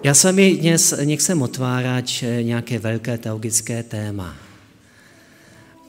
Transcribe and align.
Já 0.00 0.14
s 0.16 0.24
vámi 0.24 0.56
dnes 0.56 0.96
nechcem 1.04 1.42
otvárať 1.42 2.24
nějaké 2.42 2.78
velké 2.78 3.18
teologické 3.18 3.82
téma, 3.82 4.32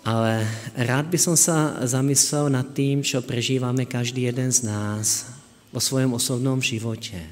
ale 0.03 0.43
rád 0.75 1.07
by 1.07 1.15
som 1.15 1.39
sa 1.39 1.79
zamyslel 1.87 2.51
nad 2.51 2.67
tým, 2.75 3.07
čo 3.07 3.23
prežívame 3.23 3.87
každý 3.87 4.27
jeden 4.27 4.51
z 4.51 4.67
nás 4.67 5.31
vo 5.71 5.79
svojom 5.79 6.19
osobnom 6.19 6.59
živote. 6.59 7.23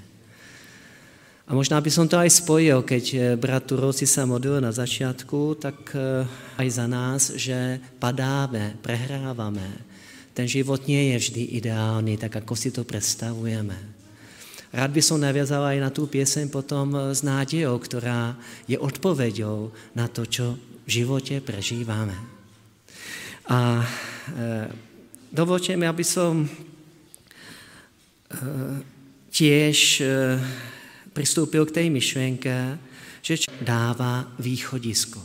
A 1.43 1.51
možná 1.51 1.83
by 1.83 1.91
som 1.91 2.07
to 2.07 2.15
aj 2.15 2.31
spojil, 2.47 2.79
keď 2.87 3.35
brat 3.35 3.67
Turovci 3.67 4.07
sa 4.07 4.23
modlil 4.23 4.63
na 4.63 4.71
začiatku, 4.71 5.59
tak 5.59 5.91
aj 6.55 6.67
za 6.71 6.87
nás, 6.87 7.35
že 7.35 7.83
padáme, 7.99 8.79
prehrávame. 8.79 9.67
Ten 10.31 10.47
život 10.47 10.87
nie 10.87 11.11
je 11.11 11.27
vždy 11.27 11.59
ideálny, 11.59 12.15
tak 12.15 12.39
ako 12.39 12.55
si 12.55 12.71
to 12.71 12.87
predstavujeme. 12.87 13.98
Rád 14.69 14.91
by 14.93 15.01
som 15.01 15.17
naviazal 15.17 15.65
aj 15.65 15.77
na 15.81 15.89
tú 15.89 16.05
pieseň 16.05 16.53
potom 16.53 16.93
s 17.09 17.25
nádejou, 17.25 17.73
ktorá 17.81 18.37
je 18.69 18.77
odpoveďou 18.77 19.73
na 19.97 20.05
to, 20.05 20.29
čo 20.29 20.53
v 20.85 20.89
živote 20.89 21.41
prežívame. 21.41 22.13
A 23.49 23.81
e, 23.81 23.85
dovolte 25.33 25.73
mi, 25.73 25.89
aby 25.89 26.05
som 26.05 26.45
e, 26.45 26.47
tiež 29.33 29.77
e, 30.01 30.05
pristúpil 31.17 31.65
k 31.65 31.81
tej 31.81 31.87
myšlienke, 31.89 32.77
že 33.25 33.49
dáva 33.61 34.29
východisko. 34.37 35.21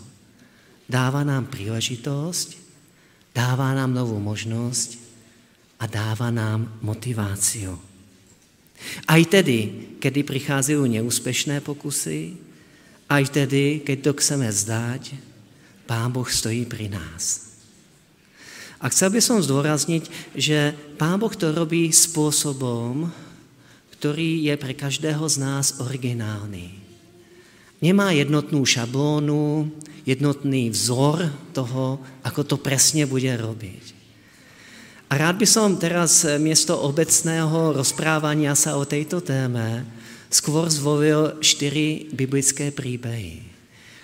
Dáva 0.88 1.20
nám 1.20 1.52
príležitosť, 1.52 2.48
dáva 3.36 3.76
nám 3.76 3.92
novú 3.92 4.16
možnosť 4.20 5.00
a 5.80 5.84
dáva 5.84 6.32
nám 6.32 6.80
motiváciu. 6.80 7.93
Aj 9.08 9.22
tedy, 9.24 9.94
kedy 10.02 10.26
prichádzajú 10.26 10.82
neúspešné 10.84 11.64
pokusy, 11.64 12.36
aj 13.08 13.24
tedy, 13.30 13.80
keď 13.84 14.10
to 14.10 14.12
chceme 14.20 14.48
zdať, 14.48 15.16
Pán 15.84 16.08
Boh 16.12 16.24
stojí 16.24 16.64
pri 16.64 16.88
nás. 16.88 17.52
A 18.80 18.88
chcel 18.92 19.12
by 19.12 19.20
som 19.20 19.40
zdôrazniť, 19.40 20.36
že 20.36 20.76
Pán 21.00 21.16
Boh 21.20 21.32
to 21.32 21.52
robí 21.52 21.88
spôsobom, 21.92 23.08
ktorý 23.96 24.44
je 24.44 24.54
pre 24.60 24.76
každého 24.76 25.24
z 25.24 25.36
nás 25.40 25.80
originálny. 25.80 26.76
Nemá 27.80 28.12
jednotnú 28.12 28.64
šablónu, 28.64 29.72
jednotný 30.04 30.68
vzor 30.68 31.32
toho, 31.56 32.00
ako 32.20 32.40
to 32.44 32.56
presne 32.60 33.08
bude 33.08 33.32
robiť. 33.32 33.93
Rád 35.14 35.38
by 35.38 35.46
som 35.46 35.78
teraz 35.78 36.26
eh, 36.26 36.42
miesto 36.42 36.74
obecného 36.74 37.78
rozprávania 37.78 38.58
sa 38.58 38.74
o 38.74 38.82
tejto 38.82 39.22
téme 39.22 39.86
skôr 40.26 40.66
zvolil 40.66 41.38
štyri 41.38 42.10
biblické 42.10 42.74
príbehy, 42.74 43.38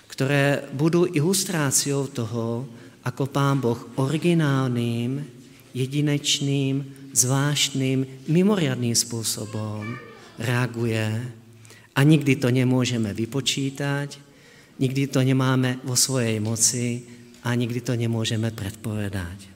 ktoré 0.06 0.70
budú 0.70 1.10
ilustráciou 1.10 2.06
toho, 2.06 2.62
ako 3.02 3.26
Pán 3.26 3.58
Boh 3.58 3.90
originálnym, 3.98 5.26
jedinečným, 5.74 7.10
zvláštnym, 7.10 8.30
mimoriadným 8.30 8.94
spôsobom 8.94 9.82
reaguje 10.38 11.10
a 11.90 12.00
nikdy 12.06 12.38
to 12.38 12.54
nemôžeme 12.54 13.10
vypočítať, 13.10 14.14
nikdy 14.78 15.10
to 15.10 15.26
nemáme 15.26 15.82
vo 15.82 15.98
svojej 15.98 16.38
moci 16.38 17.02
a 17.42 17.50
nikdy 17.58 17.82
to 17.82 17.98
nemôžeme 17.98 18.54
predpovedať. 18.54 19.49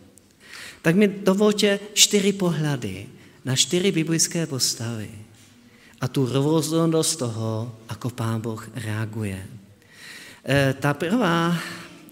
Tak 0.84 1.00
mi 1.00 1.08
dovolte 1.08 1.80
čtyři 1.96 2.36
pohľady 2.36 3.08
na 3.48 3.56
čtyři 3.56 3.88
biblické 3.88 4.44
postavy 4.44 5.08
a 6.00 6.04
tu 6.04 6.28
rôznosť 6.28 7.12
toho, 7.16 7.72
ako 7.88 8.12
Pán 8.12 8.44
Boh 8.44 8.60
reaguje. 8.76 9.40
E, 9.40 9.48
tá 10.76 10.92
prvá 10.92 11.56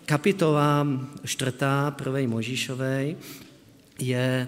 kapitola 0.08 0.88
štvrtá 1.20 1.92
prvej 2.00 2.24
Možišovej 2.24 3.20
je 4.00 4.28
e, 4.40 4.46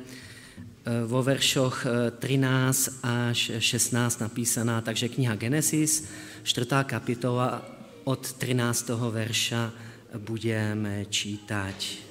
vo 1.04 1.20
veršoch 1.20 1.84
13 2.16 2.24
e, 2.24 2.90
až 3.04 3.60
16 3.60 4.24
napísaná, 4.24 4.80
takže 4.80 5.12
kniha 5.12 5.36
Genesis, 5.36 6.08
štvrtá 6.40 6.88
kapitola 6.88 7.60
od 8.08 8.24
13. 8.40 8.96
verša 8.96 9.68
budeme 10.16 11.04
čítať. 11.12 12.03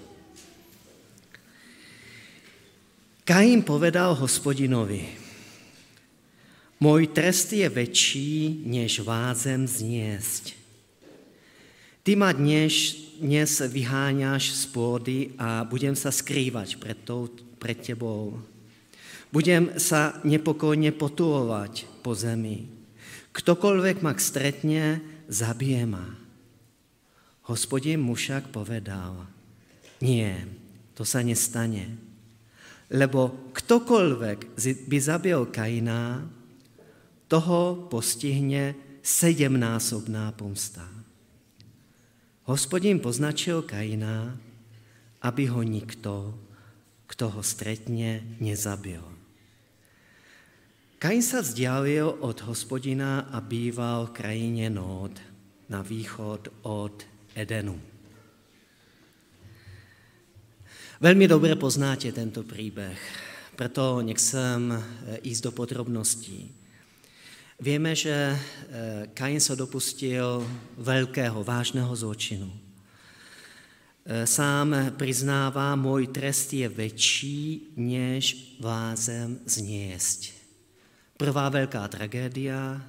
Kain 3.24 3.64
povedal 3.64 4.20
hospodinovi, 4.20 5.08
môj 6.76 7.08
trest 7.08 7.56
je 7.56 7.64
väčší, 7.72 8.68
než 8.68 9.00
vádzem 9.00 9.64
zniesť. 9.64 10.60
Ty 12.04 12.20
ma 12.20 12.36
dnes, 12.36 13.00
dnes 13.24 13.64
vyháňaš 13.64 14.44
z 14.52 14.64
pôdy 14.76 15.20
a 15.40 15.64
budem 15.64 15.96
sa 15.96 16.12
skrývať 16.12 16.76
pred, 16.84 17.00
tou, 17.08 17.32
pred 17.64 17.80
tebou. 17.80 18.44
Budem 19.32 19.72
sa 19.80 20.20
nepokojne 20.28 20.92
potulovať 20.92 21.88
po 22.04 22.12
zemi. 22.20 22.68
Ktokoľvek 23.32 24.04
ma 24.04 24.12
stretne, 24.20 25.00
zabije 25.32 25.88
ma. 25.88 26.12
Hospodin 27.48 28.04
mu 28.04 28.20
však 28.20 28.52
povedal, 28.52 29.16
nie, 30.04 30.28
to 30.92 31.08
sa 31.08 31.24
nestane 31.24 32.12
lebo 32.94 33.52
ktokoľvek 33.58 34.54
by 34.86 34.98
zabil 35.02 35.50
Kaina, 35.50 36.30
toho 37.26 37.90
postihne 37.90 38.78
sedemnásobná 39.02 40.30
pomsta. 40.38 40.86
Hospodin 42.46 43.02
poznačil 43.02 43.66
Kaina, 43.66 44.38
aby 45.26 45.50
ho 45.50 45.66
nikto, 45.66 46.38
kto 47.10 47.26
ho 47.34 47.42
stretne, 47.42 48.22
nezabil. 48.38 49.02
Kain 51.02 51.20
sa 51.26 51.44
vzdialil 51.44 52.22
od 52.22 52.38
hospodina 52.48 53.28
a 53.34 53.42
býval 53.44 54.08
v 54.08 54.16
krajine 54.16 54.72
Nód 54.72 55.20
na 55.68 55.82
východ 55.84 56.64
od 56.64 57.04
Edenu. 57.36 57.93
Veľmi 61.04 61.28
dobre 61.28 61.60
poznáte 61.60 62.16
tento 62.16 62.48
príbeh, 62.48 62.96
preto 63.60 64.00
nechcem 64.00 64.72
e, 64.72 64.80
ísť 65.28 65.42
do 65.44 65.52
podrobností. 65.52 66.48
Vieme, 67.60 67.92
že 67.92 68.32
e, 68.32 68.38
Kain 69.12 69.44
sa 69.44 69.52
dopustil 69.52 70.48
veľkého, 70.80 71.44
vážneho 71.44 71.92
zločinu. 71.92 72.48
E, 72.48 72.58
sám 74.24 74.96
priznáva, 74.96 75.76
môj 75.76 76.08
trest 76.08 76.56
je 76.56 76.72
väčší, 76.72 77.76
než 77.76 78.56
vlázem 78.64 79.44
zniesť. 79.44 80.32
Prvá 81.20 81.52
veľká 81.52 81.84
tragédia, 81.92 82.80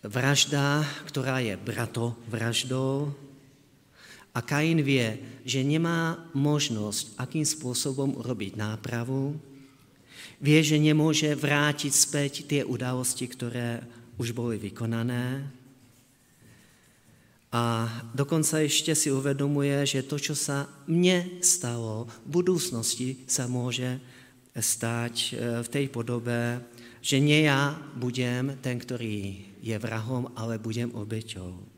vražda, 0.00 0.80
ktorá 1.12 1.44
je 1.44 1.60
brato 1.60 2.16
vraždou, 2.24 3.12
a 4.34 4.42
Kain 4.42 4.82
vie, 4.82 5.38
že 5.46 5.62
nemá 5.62 6.18
možnosť, 6.34 7.14
akým 7.22 7.46
spôsobom 7.46 8.18
urobiť 8.18 8.58
nápravu. 8.58 9.38
Vie, 10.42 10.58
že 10.58 10.74
nemôže 10.82 11.30
vrátiť 11.38 11.92
späť 11.94 12.32
tie 12.50 12.66
udalosti, 12.66 13.30
ktoré 13.30 13.86
už 14.18 14.34
boli 14.34 14.58
vykonané. 14.58 15.46
A 17.54 17.86
dokonca 18.10 18.66
ešte 18.66 18.98
si 18.98 19.14
uvedomuje, 19.14 19.86
že 19.86 20.02
to, 20.02 20.18
čo 20.18 20.34
sa 20.34 20.66
mne 20.90 21.38
stalo, 21.38 22.10
v 22.26 22.42
budúcnosti 22.42 23.22
sa 23.30 23.46
môže 23.46 24.02
stať 24.58 25.14
e, 25.14 25.62
v 25.62 25.68
tej 25.70 25.86
podobe, 25.86 26.58
že 26.98 27.22
nie 27.22 27.46
ja 27.46 27.78
budem 27.94 28.58
ten, 28.58 28.82
ktorý 28.82 29.46
je 29.62 29.76
vrahom, 29.78 30.34
ale 30.34 30.58
budem 30.58 30.90
obeťou. 30.98 31.73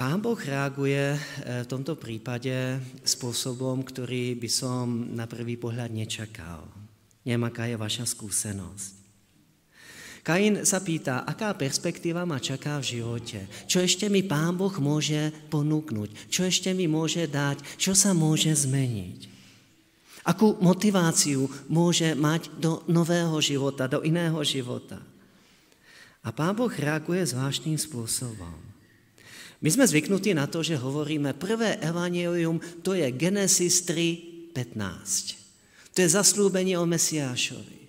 Pán 0.00 0.24
Boh 0.24 0.40
reaguje 0.40 1.12
eh, 1.12 1.20
v 1.60 1.68
tomto 1.68 2.00
prípade 2.00 2.80
spôsobom, 3.04 3.84
ktorý 3.84 4.32
by 4.40 4.48
som 4.48 5.12
na 5.12 5.28
prvý 5.28 5.60
pohľad 5.60 5.92
nečakal. 5.92 6.64
Neviem, 7.20 7.44
aká 7.44 7.68
je 7.68 7.76
vaša 7.76 8.08
skúsenosť. 8.08 8.96
Kain 10.24 10.64
sa 10.64 10.80
pýta, 10.80 11.28
aká 11.28 11.52
perspektíva 11.52 12.24
ma 12.24 12.40
čaká 12.40 12.80
v 12.80 12.96
živote, 12.96 13.44
čo 13.68 13.84
ešte 13.84 14.08
mi 14.08 14.24
Pán 14.24 14.56
Boh 14.56 14.72
môže 14.80 15.36
ponúknuť, 15.52 16.32
čo 16.32 16.48
ešte 16.48 16.72
mi 16.72 16.88
môže 16.88 17.28
dať, 17.28 17.60
čo 17.76 17.92
sa 17.92 18.16
môže 18.16 18.56
zmeniť. 18.56 19.28
Akú 20.24 20.56
motiváciu 20.64 21.44
môže 21.68 22.16
mať 22.16 22.48
do 22.56 22.80
nového 22.88 23.36
života, 23.44 23.84
do 23.84 24.00
iného 24.00 24.40
života. 24.48 24.96
A 26.24 26.32
Pán 26.32 26.56
Boh 26.56 26.72
reaguje 26.72 27.20
zvláštnym 27.20 27.76
spôsobom. 27.76 28.69
My 29.60 29.68
sme 29.68 29.84
zvyknutí 29.84 30.32
na 30.32 30.48
to, 30.48 30.64
že 30.64 30.80
hovoríme, 30.80 31.36
prvé 31.36 31.76
evangelium 31.84 32.64
to 32.80 32.96
je 32.96 33.04
Genesis 33.12 33.84
3, 33.84 34.56
15. 34.56 35.92
To 35.92 35.98
je 36.00 36.08
zaslúbenie 36.08 36.80
o 36.80 36.88
Mesiášovi. 36.88 37.80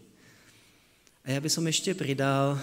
A 1.24 1.38
ja 1.38 1.40
by 1.40 1.48
som 1.48 1.64
ešte 1.64 1.96
pridal 1.96 2.60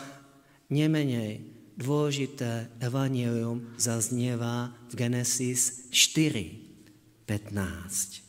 nemenej 0.69 1.41
dôležité 1.79 2.69
evangelium 2.85 3.65
zaznieva 3.81 4.77
v 4.93 5.09
Genesis 5.09 5.89
4, 5.89 7.25
15. 7.25 8.29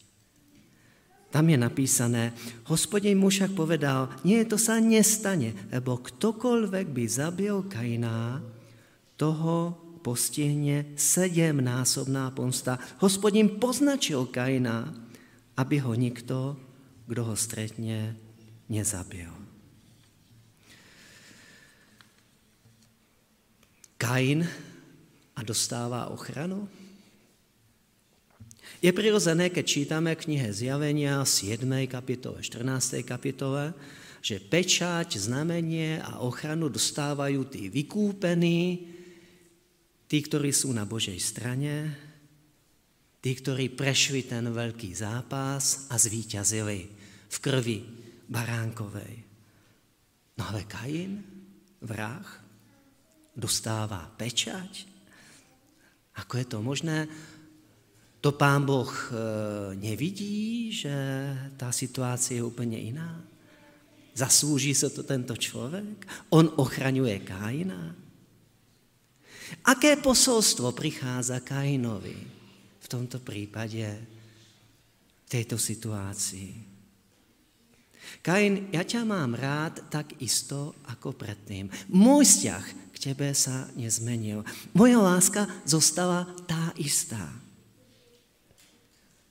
Tam 1.29 1.45
je 1.45 1.57
napísané, 1.59 2.31
hospodin 2.71 3.19
mu 3.19 3.27
však 3.27 3.51
povedal, 3.51 4.09
nie, 4.23 4.41
to 4.47 4.55
sa 4.55 4.79
nestane, 4.79 5.53
lebo 5.75 5.99
ktokoľvek 5.99 6.87
by 6.89 7.03
zabil 7.05 7.67
Kaina, 7.67 8.41
toho 9.19 9.88
postihne 9.99 10.95
sedemnásobná 10.95 12.31
pomsta. 12.31 12.79
Hospodin 13.03 13.59
poznačil 13.59 14.27
Kaina, 14.31 14.91
aby 15.59 15.83
ho 15.83 15.93
nikto, 15.95 16.55
kdo 17.05 17.21
ho 17.27 17.35
stretne, 17.35 18.15
nezabil. 18.71 19.27
Kain 23.99 24.47
a 25.35 25.41
dostává 25.43 26.07
ochranu? 26.07 26.71
Je 28.79 28.95
prirodzené, 28.95 29.51
keď 29.51 29.65
čítame 29.67 30.15
knihe 30.15 30.55
Zjavenia 30.55 31.19
7. 31.27 31.67
kapitole, 31.91 32.39
14. 32.39 33.03
kapitole, 33.03 33.75
že 34.23 34.39
pečať, 34.39 35.19
znamenie 35.19 35.99
a 35.99 36.23
ochranu 36.23 36.71
dostávajú 36.71 37.43
tí 37.51 37.67
vykúpení, 37.67 38.87
tí, 40.09 40.17
ktorí 40.25 40.49
sú 40.49 40.73
na 40.73 40.89
Božej 40.89 41.21
strane, 41.21 41.93
tí, 43.21 43.31
ktorí 43.37 43.69
prešli 43.77 44.25
ten 44.25 44.49
veľký 44.49 44.89
zápas 44.97 45.85
a 45.93 45.95
zvíťazili 46.01 46.79
v 47.29 47.37
krvi 47.37 47.79
baránkovej. 48.25 49.15
No 50.41 50.49
ale 50.49 50.65
Kain, 50.65 51.21
vrah, 51.85 52.25
dostáva 53.37 54.09
pečať? 54.17 54.89
Ako 56.17 56.33
je 56.41 56.45
to 56.49 56.57
možné? 56.65 57.05
To 58.19 58.35
pán 58.35 58.67
Boh 58.67 58.89
e, 58.89 59.07
nevidí, 59.79 60.73
že 60.75 60.91
tá 61.55 61.71
situácia 61.71 62.35
je 62.35 62.43
úplne 62.43 62.75
iná? 62.75 63.23
Zaslúži 64.11 64.75
sa 64.75 64.91
to 64.91 65.07
tento 65.07 65.31
človek? 65.39 66.03
On 66.35 66.43
ochraňuje 66.59 67.23
Kaina? 67.23 68.08
Aké 69.65 69.97
posolstvo 69.97 70.73
prichádza 70.73 71.41
Kainovi 71.41 72.17
v 72.79 72.87
tomto 72.89 73.21
prípade, 73.21 73.85
v 75.25 75.27
tejto 75.29 75.57
situácii? 75.57 76.69
Kain, 78.25 78.73
ja 78.73 78.81
ťa 78.81 79.05
mám 79.05 79.37
rád 79.37 79.85
tak 79.93 80.17
isto 80.17 80.73
ako 80.89 81.13
predtým. 81.13 81.69
Môj 81.93 82.25
vzťah 82.25 82.65
k 82.89 82.97
tebe 82.97 83.31
sa 83.37 83.69
nezmenil. 83.77 84.41
Moja 84.73 84.99
láska 84.99 85.45
zostala 85.63 86.25
tá 86.49 86.73
istá. 86.75 87.21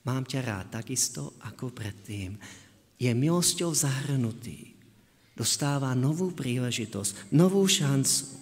Mám 0.07 0.25
ťa 0.25 0.39
rád 0.41 0.67
takisto 0.79 1.35
ako 1.43 1.75
predtým. 1.75 2.39
Je 2.95 3.11
milosťou 3.11 3.75
zahrnutý. 3.75 4.73
Dostáva 5.35 5.91
novú 5.95 6.31
príležitosť, 6.33 7.31
novú 7.35 7.63
šancu. 7.67 8.38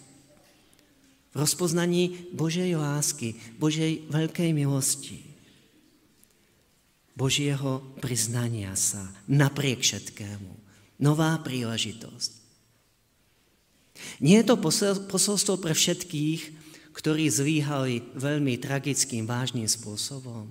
Rozpoznaní 1.38 2.34
Božej 2.34 2.74
lásky, 2.74 3.38
Božej 3.62 4.10
veľkej 4.10 4.57
milosti. 4.57 5.22
Božieho 7.13 7.86
priznania 8.01 8.74
sa 8.74 9.06
napriek 9.30 9.86
všetkému. 9.86 10.50
Nová 10.98 11.38
príležitosť. 11.38 12.31
Nie 14.22 14.42
je 14.42 14.50
to 14.50 14.57
posolstvo 15.10 15.62
pre 15.62 15.78
všetkých, 15.78 16.42
ktorí 16.94 17.30
zvíhali 17.30 18.01
veľmi 18.18 18.57
tragickým, 18.57 19.30
vážnym 19.30 19.69
spôsobom. 19.69 20.50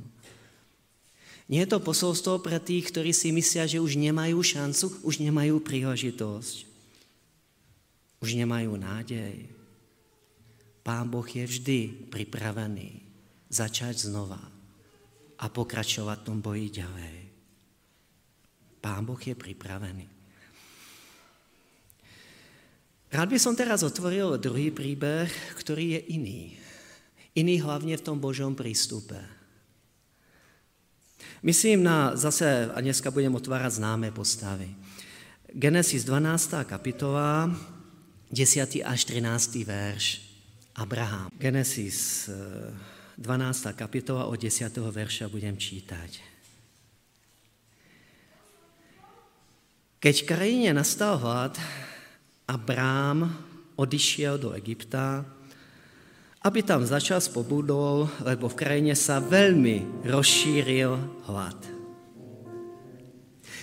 Nie 1.46 1.66
je 1.66 1.74
to 1.74 1.82
posolstvo 1.82 2.42
pre 2.42 2.58
tých, 2.62 2.90
ktorí 2.90 3.10
si 3.14 3.30
myslia, 3.30 3.66
že 3.70 3.82
už 3.82 3.98
nemajú 3.98 4.38
šancu, 4.38 5.02
už 5.06 5.22
nemajú 5.22 5.62
príležitosť. 5.62 6.66
Už 8.22 8.34
nemajú 8.34 8.74
nádej. 8.74 9.55
Pán 10.86 11.10
Boh 11.10 11.26
je 11.26 11.42
vždy 11.42 12.06
pripravený 12.14 13.02
začať 13.50 14.06
znova 14.06 14.38
a 15.42 15.44
pokračovať 15.50 16.22
v 16.22 16.26
tom 16.30 16.38
boji 16.38 16.70
ďalej. 16.70 17.16
Pán 18.78 19.02
Boh 19.02 19.18
je 19.18 19.34
pripravený. 19.34 20.06
Rád 23.10 23.28
by 23.34 23.38
som 23.42 23.58
teraz 23.58 23.82
otvoril 23.82 24.38
druhý 24.38 24.70
príbeh, 24.70 25.26
ktorý 25.58 25.98
je 25.98 26.00
iný. 26.14 26.42
Iný 27.34 27.66
hlavne 27.66 27.98
v 27.98 28.06
tom 28.06 28.22
Božom 28.22 28.54
prístupe. 28.54 29.18
Myslím 31.42 31.82
na 31.82 32.14
zase, 32.14 32.70
a 32.70 32.78
dneska 32.78 33.10
budem 33.10 33.34
otvárať 33.34 33.82
známe 33.82 34.14
postavy. 34.14 34.70
Genesis 35.50 36.06
12. 36.06 36.62
kapitola, 36.62 37.50
10. 38.30 38.86
až 38.86 39.00
13. 39.02 39.66
verš. 39.66 40.35
Abraham. 40.76 41.32
Genesis 41.40 42.28
12. 43.16 43.72
Eh, 43.72 43.72
kapitola 43.72 44.28
od 44.28 44.36
10. 44.36 44.92
verša 44.92 45.32
budem 45.32 45.56
čítať. 45.56 46.36
Keď 49.96 50.16
krajine 50.28 50.76
nastal 50.76 51.16
hlad, 51.16 51.56
Abrám 52.44 53.32
odišiel 53.80 54.36
do 54.38 54.52
Egypta, 54.52 55.24
aby 56.44 56.60
tam 56.62 56.84
začas 56.86 57.26
pobudol, 57.26 58.06
lebo 58.22 58.46
v 58.46 58.58
krajine 58.60 58.94
sa 58.94 59.18
veľmi 59.18 60.06
rozšíril 60.06 60.94
hlad. 61.26 61.58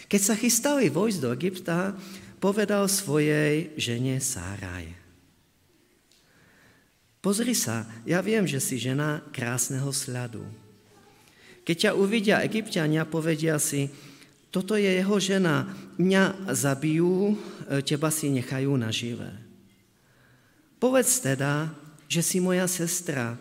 Keď 0.10 0.22
sa 0.22 0.36
chystali 0.36 0.92
vojsť 0.92 1.20
do 1.22 1.30
Egypta, 1.32 1.96
povedal 2.44 2.90
svojej 2.92 3.72
žene 3.80 4.20
Sáraj. 4.20 5.03
Pozri 7.24 7.56
sa, 7.56 7.88
ja 8.04 8.20
viem, 8.20 8.44
že 8.44 8.60
si 8.60 8.76
žena 8.76 9.24
krásneho 9.32 9.88
sladu. 9.96 10.44
Keď 11.64 11.76
ťa 11.88 11.92
uvidia 11.96 12.44
egyptiania, 12.44 13.08
povedia 13.08 13.56
si, 13.64 13.88
toto 14.52 14.76
je 14.76 14.92
jeho 14.92 15.18
žena, 15.24 15.72
mňa 15.96 16.52
zabijú, 16.52 17.40
teba 17.88 18.12
si 18.12 18.28
nechajú 18.28 18.76
nažive. 18.76 19.32
Povedz 20.84 21.24
teda, 21.24 21.72
že 22.12 22.20
si 22.20 22.44
moja 22.44 22.68
sestra, 22.68 23.40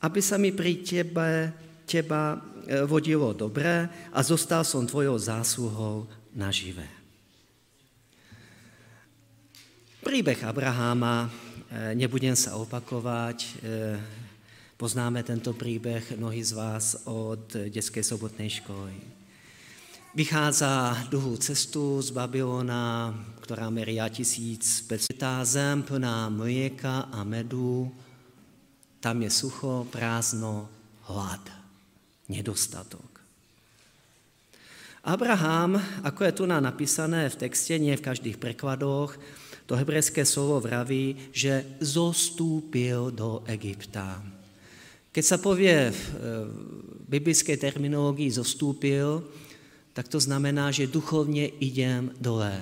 aby 0.00 0.24
sa 0.24 0.40
mi 0.40 0.48
pri 0.48 0.80
tebe, 0.80 1.52
teba 1.84 2.40
e, 2.64 2.80
vodilo 2.88 3.36
dobré 3.36 3.92
a 4.08 4.24
zostal 4.24 4.64
som 4.64 4.88
tvojou 4.88 5.20
zásluhou 5.20 6.08
nažive. 6.32 6.88
Príbeh 10.00 10.40
Abraháma, 10.48 11.28
e, 11.28 11.47
nebudem 11.92 12.32
sa 12.32 12.56
opakovať, 12.56 13.38
e, 13.44 13.50
poznáme 14.80 15.20
tento 15.20 15.52
príbeh 15.52 16.16
mnohí 16.16 16.40
z 16.40 16.56
vás 16.56 17.04
od 17.04 17.44
detskej 17.68 18.00
sobotnej 18.00 18.48
školy. 18.48 18.96
Vychádza 20.16 21.04
dlhú 21.12 21.36
cestu 21.36 22.00
z 22.00 22.08
Babylona, 22.10 23.12
ktorá 23.44 23.68
meria 23.68 24.08
tisíc 24.08 24.80
tá 25.20 25.44
zem 25.44 25.84
plná 25.84 26.32
mlieka 26.32 27.12
a 27.12 27.20
medu, 27.28 27.92
tam 28.98 29.20
je 29.22 29.30
sucho, 29.30 29.84
prázdno, 29.92 30.66
hlad, 31.06 31.44
nedostatok. 32.32 33.20
Abraham, 35.04 35.78
ako 36.02 36.20
je 36.24 36.32
tu 36.32 36.44
napísané 36.48 37.28
v 37.28 37.38
texte, 37.38 37.76
nie 37.76 37.94
v 37.94 38.04
každých 38.04 38.40
prekladoch, 38.40 39.14
to 39.68 39.76
hebrejské 39.76 40.24
slovo 40.24 40.64
vraví, 40.64 41.28
že 41.28 41.76
zostúpil 41.84 43.12
do 43.12 43.44
Egypta. 43.44 44.24
Keď 45.12 45.24
sa 45.24 45.36
povie 45.36 45.92
v 45.92 46.02
biblickej 47.04 47.60
terminológii 47.60 48.32
zostúpil, 48.32 49.20
tak 49.92 50.08
to 50.08 50.16
znamená, 50.16 50.72
že 50.72 50.88
duchovne 50.88 51.52
idem 51.60 52.16
dole. 52.16 52.56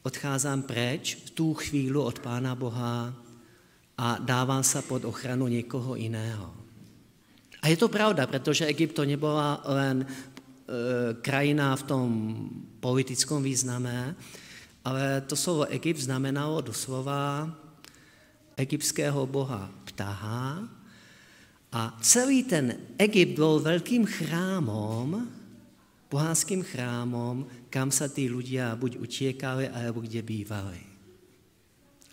Odchádzam 0.00 0.64
preč 0.64 1.20
v 1.20 1.28
tú 1.36 1.52
chvíľu 1.52 2.08
od 2.08 2.16
Pána 2.24 2.56
Boha, 2.56 3.12
a 4.00 4.16
dávam 4.16 4.64
sa 4.64 4.80
pod 4.80 5.04
ochranu 5.04 5.44
niekoho 5.44 5.92
iného. 5.92 6.48
A 7.60 7.68
je 7.68 7.76
to 7.76 7.92
pravda, 7.92 8.24
pretože 8.24 8.64
Egypt 8.64 8.96
to 8.96 9.04
nebola 9.04 9.60
len 9.68 10.00
e, 10.00 10.06
krajina 11.20 11.76
v 11.76 11.84
tom 11.84 12.06
politickom 12.80 13.44
význame, 13.44 14.16
ale 14.84 15.20
to 15.28 15.36
slovo 15.36 15.68
Egypt 15.68 16.04
znamenalo 16.08 16.64
doslova 16.64 17.48
egyptského 18.56 19.24
boha 19.28 19.68
ptaha 19.88 20.64
a 21.70 21.80
celý 22.00 22.44
ten 22.44 22.94
Egypt 22.96 23.36
bol 23.36 23.60
veľkým 23.62 24.04
chrámom 24.04 25.40
pohanským 26.10 26.66
chrámom, 26.66 27.46
kam 27.70 27.94
sa 27.94 28.10
tí 28.10 28.26
ľudia 28.26 28.74
buď 28.74 28.98
utiekali, 28.98 29.70
alebo 29.70 30.02
kde 30.02 30.20
bývali. 30.26 30.82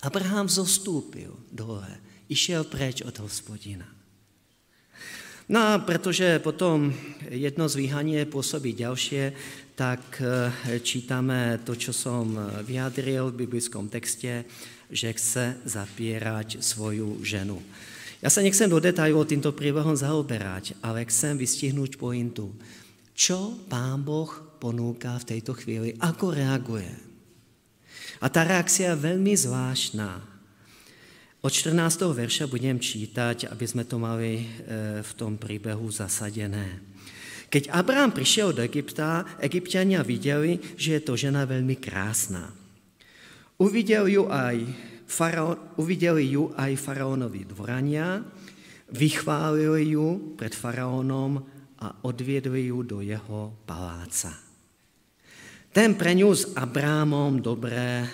Abraham 0.05 0.45
zostúpil 0.45 1.33
dole, 1.49 1.89
išiel 2.29 2.69
preč 2.69 3.01
od 3.01 3.17
hospodina. 3.17 3.89
No 5.49 5.73
a 5.73 5.81
pretože 5.81 6.37
potom 6.45 6.93
jedno 7.25 7.65
zvíhanie 7.65 8.29
pôsobí 8.29 8.77
ďalšie, 8.77 9.33
tak 9.77 10.01
e, 10.17 10.81
čítame 10.81 11.61
to, 11.61 11.77
čo 11.77 11.93
som 11.93 12.25
vyjadril 12.65 13.29
v 13.29 13.45
biblickom 13.45 13.85
texte, 13.93 14.49
že 14.89 15.13
chce 15.13 15.61
zapierať 15.69 16.65
svoju 16.65 17.21
ženu. 17.21 17.61
Ja 18.17 18.33
sa 18.33 18.41
nechcem 18.41 18.65
do 18.65 18.81
detajlov 18.81 19.29
týmto 19.29 19.53
príbehom 19.53 19.93
zaoberať, 19.93 20.73
ale 20.81 21.05
chcem 21.05 21.37
vystihnúť 21.37 22.01
pointu. 22.01 22.49
Čo 23.13 23.53
Pán 23.69 24.01
Boh 24.01 24.57
ponúka 24.57 25.13
v 25.21 25.37
tejto 25.37 25.53
chvíli? 25.53 25.93
Ako 26.01 26.33
reaguje? 26.33 26.89
A 28.17 28.25
tá 28.33 28.41
reakcia 28.41 28.97
je 28.97 29.03
veľmi 29.05 29.37
zvláštna. 29.37 30.17
Od 31.45 31.53
14. 31.53 31.77
verša 32.17 32.49
budem 32.49 32.81
čítať, 32.81 33.45
aby 33.53 33.65
sme 33.69 33.85
to 33.85 34.01
mali 34.01 34.41
e, 34.41 34.45
v 35.05 35.11
tom 35.13 35.37
príbehu 35.37 35.85
zasadené. 35.93 36.81
Keď 37.47 37.71
Abraham 37.71 38.11
prišiel 38.11 38.51
do 38.51 38.59
Egypta, 38.59 39.23
egyptiania 39.39 40.03
videli, 40.03 40.59
že 40.75 40.99
je 40.99 41.01
to 41.03 41.15
žena 41.15 41.47
veľmi 41.47 41.79
krásna. 41.79 42.51
Uvidel 43.57 44.11
ju 44.11 44.27
aj 44.27 44.67
Faraón, 45.07 45.79
uvideli 45.79 46.35
ju 46.35 46.51
aj 46.51 46.75
faraónovi 46.75 47.47
dvorania, 47.47 48.19
vychválili 48.91 49.95
ju 49.95 50.35
pred 50.35 50.51
faraónom 50.51 51.39
a 51.79 51.87
odviedli 52.03 52.67
ju 52.67 52.83
do 52.83 52.99
jeho 52.99 53.55
paláca. 53.63 54.35
Ten 55.71 55.95
pre 55.95 56.11
ňu 56.11 56.33
s 56.33 56.43
Abrámom 56.57 57.39
dobre 57.39 58.03
e, 58.03 58.05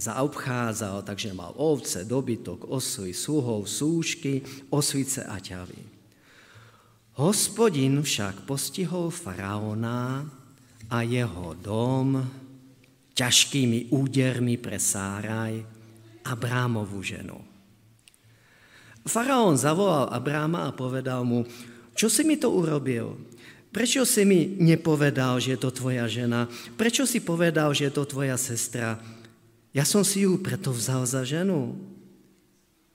zaobchádzal, 0.00 1.04
takže 1.04 1.36
mal 1.36 1.52
ovce, 1.54 2.08
dobytok, 2.08 2.66
osly, 2.66 3.12
sluhov, 3.12 3.68
súšky, 3.68 4.40
osvice 4.72 5.22
a 5.22 5.36
ťavy. 5.36 5.89
Hospodin 7.20 8.00
však 8.00 8.48
postihol 8.48 9.12
faraóna 9.12 10.24
a 10.88 11.04
jeho 11.04 11.52
dom 11.52 12.16
ťažkými 13.12 13.92
údermi 13.92 14.56
pre 14.56 14.80
Sáraj, 14.80 15.60
Abrámovu 16.24 17.04
ženu. 17.04 17.36
Faraón 19.04 19.60
zavolal 19.60 20.08
Abráma 20.08 20.64
a 20.64 20.72
povedal 20.72 21.20
mu, 21.28 21.44
čo 21.92 22.08
si 22.08 22.24
mi 22.24 22.40
to 22.40 22.56
urobil? 22.56 23.20
Prečo 23.68 24.08
si 24.08 24.24
mi 24.24 24.56
nepovedal, 24.56 25.44
že 25.44 25.54
je 25.54 25.60
to 25.60 25.76
tvoja 25.76 26.08
žena? 26.08 26.48
Prečo 26.80 27.04
si 27.04 27.20
povedal, 27.20 27.76
že 27.76 27.92
je 27.92 28.00
to 28.00 28.08
tvoja 28.08 28.40
sestra? 28.40 28.96
Ja 29.76 29.84
som 29.84 30.08
si 30.08 30.24
ju 30.24 30.40
preto 30.40 30.72
vzal 30.72 31.04
za 31.04 31.28
ženu. 31.28 31.76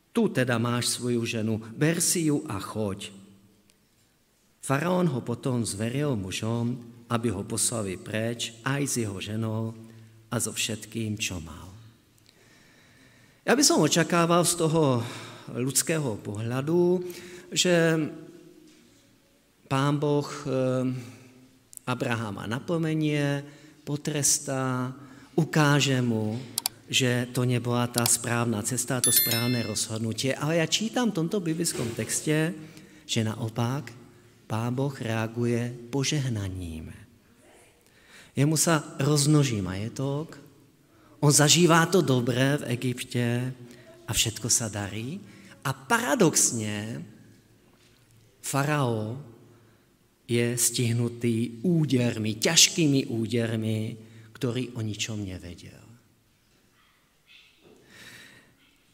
Tu 0.10 0.34
teda 0.34 0.58
máš 0.58 0.98
svoju 0.98 1.22
ženu, 1.29 1.62
ber 1.77 2.01
si 2.01 2.34
ju 2.34 2.41
a 2.50 2.58
choď. 2.58 3.25
Faraón 4.65 5.05
ho 5.13 5.22
potom 5.22 5.62
zveril 5.62 6.17
mužom, 6.17 6.74
aby 7.13 7.29
ho 7.29 7.45
poslali 7.45 8.01
preč 8.01 8.57
aj 8.65 8.81
s 8.81 8.93
jeho 8.98 9.22
ženou 9.22 9.77
a 10.34 10.41
so 10.41 10.50
všetkým, 10.50 11.22
čo 11.22 11.38
mal. 11.38 11.69
Ja 13.45 13.53
by 13.53 13.62
som 13.62 13.86
očakával 13.86 14.41
z 14.41 14.65
toho 14.65 15.05
ľudského 15.53 16.17
pohľadu, 16.17 16.98
že 17.53 18.10
pán 19.69 20.01
Boh 20.01 20.25
eh, 20.25 20.89
Abrahama 21.86 22.50
napomenie, 22.50 23.45
potrestá, 23.86 24.89
ukáže 25.38 26.01
mu, 26.01 26.41
že 26.89 27.29
to 27.38 27.45
nebola 27.45 27.86
tá 27.86 28.01
správna 28.10 28.65
cesta, 28.65 28.98
to 28.98 29.13
správne 29.13 29.62
rozhodnutie. 29.62 30.34
Ale 30.34 30.57
ja 30.57 30.65
čítam 30.65 31.13
v 31.13 31.22
tomto 31.22 31.38
biblickom 31.38 31.93
texte, 31.93 32.50
že 33.05 33.22
naopak 33.22 34.04
Pán 34.45 34.77
Boh 34.77 34.93
reaguje 34.93 35.73
požehnaním. 35.89 36.93
Jemu 38.37 38.53
sa 38.59 38.83
roznoží 39.01 39.63
majetok, 39.63 40.37
on 41.25 41.33
zažívá 41.33 41.89
to 41.89 42.05
dobré 42.05 42.61
v 42.61 42.77
Egypte 42.77 43.49
a 44.05 44.11
všetko 44.13 44.45
sa 44.45 44.69
darí. 44.69 45.17
A 45.65 45.73
paradoxne 45.73 47.01
farao 48.45 49.17
je 50.29 50.53
stihnutý 50.53 51.65
údermi, 51.65 52.37
ťažkými 52.37 53.09
údermi, 53.09 53.79
ktorý 54.37 54.77
o 54.77 54.85
ničom 54.85 55.25
nevedel. 55.25 55.81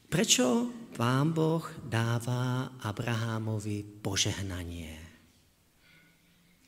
Prečo 0.08 0.72
pán 0.96 1.36
Boh 1.36 1.64
dáva 1.84 2.72
Abrahámovi 2.84 3.84
požehnanie 3.84 5.01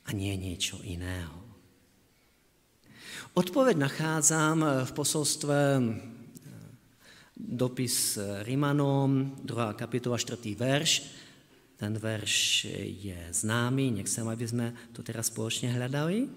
a 0.04 0.10
nie 0.12 0.36
niečo 0.36 0.78
iného? 0.84 1.44
Odpoveď 3.34 3.74
nachádzam 3.74 4.86
v 4.86 4.90
posolstve 4.94 5.58
dopis 7.34 8.14
Rimanom, 8.46 9.42
2. 9.42 9.74
kapitola, 9.74 10.14
4. 10.14 10.38
verš. 10.54 10.92
Ten 11.74 11.98
verš 11.98 12.70
je 13.02 13.18
známy, 13.34 13.90
nechcem, 13.90 14.22
aby 14.22 14.46
sme 14.46 14.66
to 14.94 15.02
teraz 15.02 15.34
spoločne 15.34 15.74
hľadali. 15.74 16.30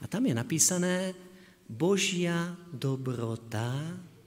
A 0.00 0.08
tam 0.08 0.24
je 0.24 0.32
napísané, 0.32 1.12
Božia 1.68 2.56
dobrota 2.72 3.76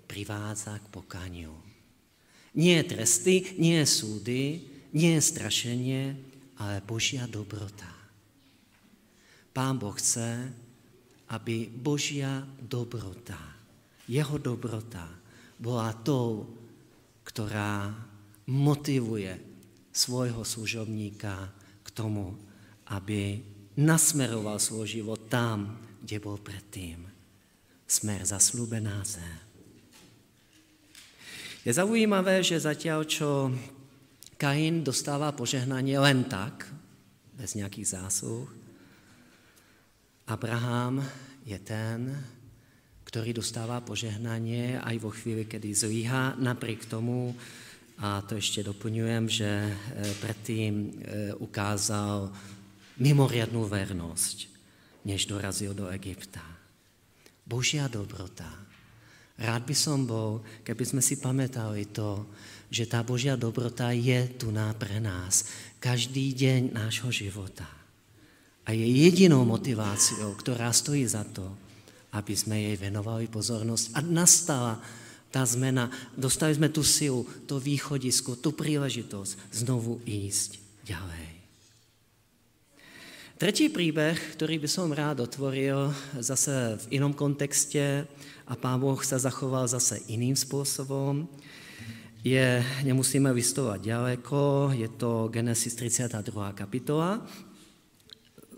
privádza 0.06 0.78
k 0.78 0.86
pokaniu. 0.94 1.58
Nie 2.54 2.86
tresty, 2.86 3.58
nie 3.58 3.82
súdy, 3.84 4.62
nie 4.94 5.18
strašenie, 5.18 6.16
ale 6.62 6.86
Božia 6.86 7.26
dobrota. 7.26 7.95
Pán 9.56 9.80
Boh 9.80 9.96
chce, 9.96 10.52
aby 11.32 11.72
Božia 11.72 12.44
dobrota, 12.60 13.40
jeho 14.04 14.36
dobrota 14.36 15.08
bola 15.56 15.96
tou, 16.04 16.44
ktorá 17.24 17.96
motivuje 18.52 19.32
svojho 19.96 20.44
služobníka 20.44 21.50
k 21.82 21.90
tomu, 21.96 22.36
aby 22.92 23.40
nasmeroval 23.80 24.60
svoj 24.60 25.00
život 25.00 25.32
tam, 25.32 25.80
kde 26.04 26.20
bol 26.20 26.36
predtým. 26.38 27.08
Smer 27.88 28.28
zaslúbená 28.28 29.02
zem. 29.08 29.40
Je 31.66 31.72
zaujímavé, 31.74 32.46
že 32.46 32.62
zatiaľ, 32.62 33.08
čo 33.08 33.50
Kain 34.38 34.84
dostáva 34.84 35.34
požehnanie 35.34 35.98
len 35.98 36.28
tak, 36.28 36.70
bez 37.34 37.58
nejakých 37.58 37.98
zásluh, 37.98 38.46
Abraham 40.26 41.06
je 41.46 41.54
ten, 41.62 42.10
ktorý 43.06 43.38
dostáva 43.38 43.78
požehnanie 43.86 44.82
aj 44.82 44.96
vo 44.98 45.14
chvíli, 45.14 45.46
kedy 45.46 45.70
zlíha. 45.70 46.34
Napriek 46.42 46.90
tomu, 46.90 47.38
a 48.02 48.26
to 48.26 48.34
ešte 48.34 48.66
doplňujem, 48.66 49.24
že 49.30 49.46
e, 49.46 49.74
predtým 50.26 50.74
e, 50.74 50.90
ukázal 51.38 52.34
mimoriadnú 52.98 53.70
vernosť, 53.70 54.50
než 55.06 55.30
dorazil 55.30 55.78
do 55.78 55.94
Egypta. 55.94 56.42
Božia 57.46 57.86
dobrota. 57.86 58.50
Rád 59.38 59.62
by 59.70 59.76
som 59.78 60.10
bol, 60.10 60.42
keby 60.66 60.84
sme 60.90 61.02
si 61.06 61.22
pamätali 61.22 61.94
to, 61.94 62.26
že 62.74 62.90
tá 62.90 63.06
Božia 63.06 63.38
dobrota 63.38 63.94
je 63.94 64.26
tu 64.42 64.50
pre 64.82 64.98
nás. 64.98 65.46
Každý 65.78 66.34
deň 66.34 66.74
nášho 66.74 67.14
života 67.14 67.85
a 68.66 68.74
je 68.74 68.86
jedinou 68.86 69.46
motiváciou, 69.46 70.34
ktorá 70.34 70.74
stojí 70.74 71.06
za 71.06 71.22
to, 71.22 71.46
aby 72.18 72.34
sme 72.34 72.58
jej 72.58 72.76
venovali 72.82 73.30
pozornosť 73.30 73.94
a 73.94 74.00
nastala 74.02 74.74
tá 75.30 75.46
zmena. 75.46 75.94
Dostali 76.18 76.58
sme 76.58 76.74
tú 76.74 76.82
silu, 76.82 77.28
to 77.46 77.62
východisko, 77.62 78.42
tú 78.42 78.56
príležitosť 78.58 79.54
znovu 79.54 80.02
ísť 80.08 80.58
ďalej. 80.88 81.36
Tretí 83.36 83.68
príbeh, 83.68 84.16
ktorý 84.40 84.64
by 84.64 84.70
som 84.72 84.96
rád 84.96 85.28
otvoril 85.28 85.92
zase 86.24 86.80
v 86.88 87.04
inom 87.04 87.12
kontexte 87.12 88.08
a 88.48 88.54
Pán 88.56 88.80
Boh 88.80 88.96
sa 89.04 89.20
zachoval 89.20 89.68
zase 89.68 90.00
iným 90.08 90.40
spôsobom, 90.40 91.28
je, 92.26 92.64
nemusíme 92.88 93.30
vystovať 93.36 93.86
ďaleko, 93.86 94.72
je 94.74 94.88
to 94.98 95.28
Genesis 95.30 95.76
32. 95.78 96.32
kapitola, 96.56 97.22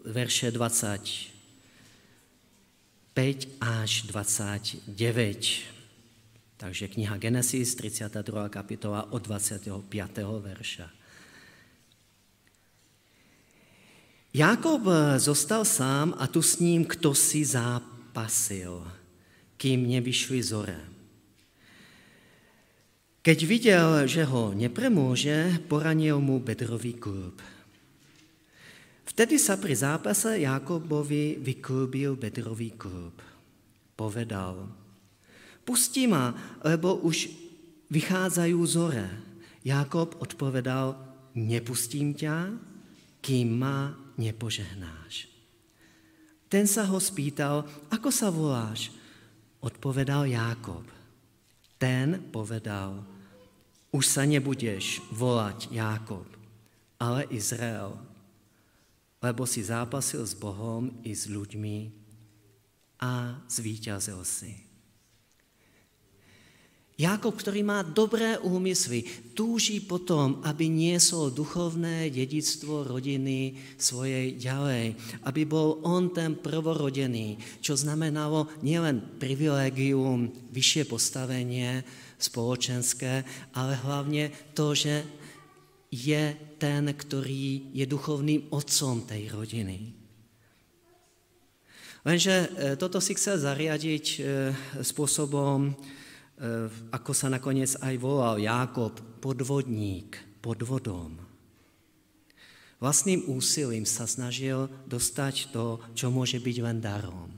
verše 0.08 0.52
25 0.52 3.48
až 3.62 4.02
29. 4.02 5.60
Takže 6.58 6.88
kniha 6.88 7.18
Genesis, 7.18 7.76
32. 7.76 8.50
kapitola 8.50 9.12
od 9.12 9.22
25. 9.22 9.84
verša. 10.40 10.90
Jakob 14.34 14.82
zostal 15.18 15.66
sám 15.66 16.14
a 16.18 16.28
tu 16.28 16.42
s 16.42 16.60
ním 16.60 16.86
kto 16.86 17.16
si 17.16 17.46
zápasil, 17.46 18.92
kým 19.58 19.90
nevyšli 19.90 20.44
zore. 20.44 20.80
Keď 23.22 23.44
viděl, 23.44 24.08
že 24.08 24.24
ho 24.24 24.56
nepremôže, 24.56 25.60
poranil 25.68 26.24
mu 26.24 26.40
bedrový 26.40 26.96
klub. 26.96 27.36
Vtedy 29.18 29.42
sa 29.42 29.58
pri 29.58 29.74
zápase 29.74 30.46
Jakobovi 30.46 31.42
vyklúbil 31.42 32.14
bedrový 32.22 32.78
klub. 32.78 33.18
Povedal, 33.98 34.70
pustí 35.66 36.06
ma, 36.06 36.38
lebo 36.62 37.02
už 37.02 37.26
vychádzajú 37.90 38.60
zore. 38.70 39.10
Jakob 39.66 40.14
odpovedal, 40.22 40.94
nepustím 41.34 42.14
ťa, 42.14 42.62
kým 43.18 43.58
ma 43.58 43.98
nepožehnáš. 44.22 45.26
Ten 46.46 46.70
sa 46.70 46.86
ho 46.86 47.02
spýtal, 47.02 47.66
ako 47.90 48.14
sa 48.14 48.30
voláš? 48.30 48.94
Odpovedal 49.66 50.30
Jákob. 50.30 50.86
Ten 51.82 52.22
povedal, 52.30 53.02
už 53.90 54.06
sa 54.06 54.30
nebudeš 54.30 55.02
volať 55.10 55.74
Jákob, 55.74 56.30
ale 57.02 57.26
Izrael, 57.34 57.98
lebo 59.22 59.50
si 59.50 59.66
zápasil 59.66 60.22
s 60.22 60.38
Bohom 60.38 60.94
i 61.02 61.14
s 61.14 61.26
ľuďmi 61.26 61.78
a 63.02 63.42
zvíťazil 63.50 64.22
si. 64.26 64.68
Jakob, 66.98 67.38
ktorý 67.38 67.62
má 67.62 67.86
dobré 67.86 68.42
úmysly, 68.42 69.06
túži 69.38 69.86
potom, 69.86 70.42
aby 70.42 70.66
niesol 70.66 71.30
duchovné 71.30 72.10
dedictvo 72.10 72.90
rodiny 72.90 73.54
svojej 73.78 74.34
ďalej, 74.34 74.98
aby 75.22 75.42
bol 75.46 75.78
on 75.86 76.10
ten 76.10 76.34
prvorodený, 76.34 77.38
čo 77.62 77.78
znamenalo 77.78 78.50
nielen 78.66 79.22
privilegium, 79.22 80.34
vyššie 80.50 80.90
postavenie 80.90 81.86
spoločenské, 82.18 83.22
ale 83.54 83.78
hlavne 83.78 84.34
to, 84.58 84.74
že 84.74 85.06
je 85.88 86.36
ten, 86.60 86.84
ktorý 86.84 87.72
je 87.72 87.86
duchovným 87.88 88.52
otcom 88.52 89.08
tej 89.08 89.32
rodiny. 89.32 89.96
Lenže 92.04 92.36
e, 92.36 92.48
toto 92.80 93.00
si 93.04 93.16
chce 93.16 93.40
zariadiť 93.40 94.06
e, 94.06 94.20
spôsobom, 94.84 95.76
Eh, 96.38 96.70
ako 96.94 97.18
sa 97.18 97.34
nakoniec 97.34 97.74
aj 97.82 97.98
volal 97.98 98.38
Jákob, 98.38 98.94
podvodník 99.18 100.38
pod 100.38 100.62
vodom. 100.62 101.18
Vlastným 102.78 103.26
úsilím 103.34 103.90
sa 103.90 104.06
snažil 104.06 104.70
dostať 104.86 105.50
to, 105.50 105.82
čo 105.98 106.14
môže 106.14 106.38
byť 106.38 106.58
len 106.62 106.78
darom. 106.78 107.34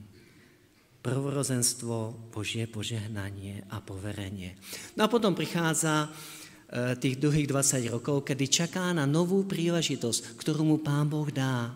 Prvorozenstvo, 0.99 2.27
Božie 2.27 2.67
požehnanie 2.67 3.63
a 3.71 3.79
poverenie. 3.79 4.59
No 4.99 5.07
a 5.07 5.11
potom 5.11 5.31
prichádza 5.31 6.11
tých 7.01 7.17
druhých 7.17 7.49
20 7.49 7.89
rokov, 7.89 8.29
kedy 8.29 8.45
čaká 8.45 8.93
na 8.93 9.09
novú 9.09 9.41
príležitosť, 9.45 10.38
ktorú 10.38 10.61
mu 10.61 10.77
Pán 10.77 11.09
Boh 11.09 11.25
dá. 11.33 11.73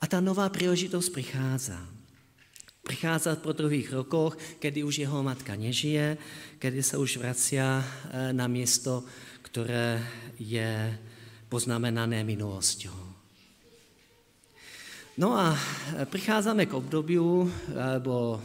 A 0.00 0.04
tá 0.08 0.24
nová 0.24 0.48
príležitosť 0.48 1.08
prichádza. 1.12 1.76
Prichádza 2.80 3.36
po 3.36 3.52
druhých 3.52 3.92
rokoch, 3.92 4.40
kedy 4.56 4.80
už 4.80 5.04
jeho 5.04 5.20
matka 5.20 5.52
nežije, 5.52 6.16
kedy 6.56 6.80
sa 6.80 6.96
už 6.96 7.20
vracia 7.20 7.80
e, 7.80 7.84
na 8.32 8.48
miesto, 8.48 9.04
ktoré 9.44 10.00
je 10.40 10.88
poznamenané 11.52 12.24
minulosťou. 12.24 12.96
No 15.20 15.36
a 15.36 15.52
prichádzame 16.08 16.64
k 16.64 16.72
obdobiu, 16.72 17.44
alebo 17.76 18.40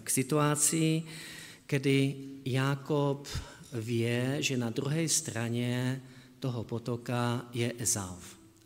k 0.00 0.08
situácii, 0.08 1.04
kedy 1.68 1.96
Jákob 2.48 3.28
vie, 3.78 4.42
že 4.42 4.58
na 4.58 4.72
druhej 4.74 5.06
strane 5.06 6.00
toho 6.42 6.64
potoka 6.64 7.46
je 7.54 7.70
Ezav 7.78 8.18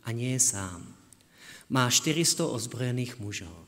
a 0.05 0.09
nie 0.15 0.33
je 0.37 0.41
sám. 0.55 0.81
Má 1.69 1.89
400 1.89 2.45
ozbrojených 2.45 3.17
mužov 3.17 3.65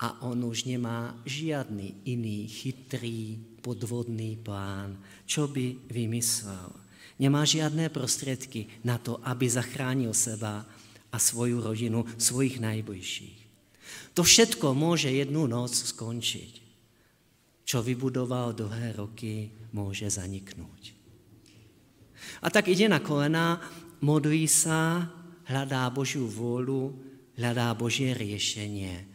a 0.00 0.16
on 0.24 0.40
už 0.48 0.64
nemá 0.64 1.12
žiadny 1.28 2.08
iný 2.08 2.48
chytrý 2.48 3.36
podvodný 3.60 4.40
plán, 4.40 4.96
čo 5.28 5.44
by 5.44 5.76
vymyslel. 5.92 6.72
Nemá 7.20 7.44
žiadne 7.44 7.92
prostriedky 7.92 8.80
na 8.80 8.96
to, 8.96 9.20
aby 9.20 9.44
zachránil 9.44 10.16
seba 10.16 10.64
a 11.12 11.16
svoju 11.20 11.60
rodinu, 11.60 12.08
svojich 12.16 12.56
najbližších. 12.64 13.38
To 14.16 14.24
všetko 14.24 14.72
môže 14.72 15.12
jednu 15.12 15.44
noc 15.44 15.76
skončiť. 15.76 16.59
Čo 17.70 17.86
vybudoval 17.86 18.58
dlhé 18.58 18.98
roky, 18.98 19.54
môže 19.70 20.10
zaniknúť. 20.10 20.98
A 22.42 22.50
tak 22.50 22.66
ide 22.66 22.90
na 22.90 22.98
kolena, 22.98 23.62
modlí 24.02 24.50
sa, 24.50 25.06
hľadá 25.46 25.86
Božiu 25.94 26.26
vôľu, 26.26 26.98
hľadá 27.38 27.70
Božie 27.78 28.10
riešenie 28.10 29.10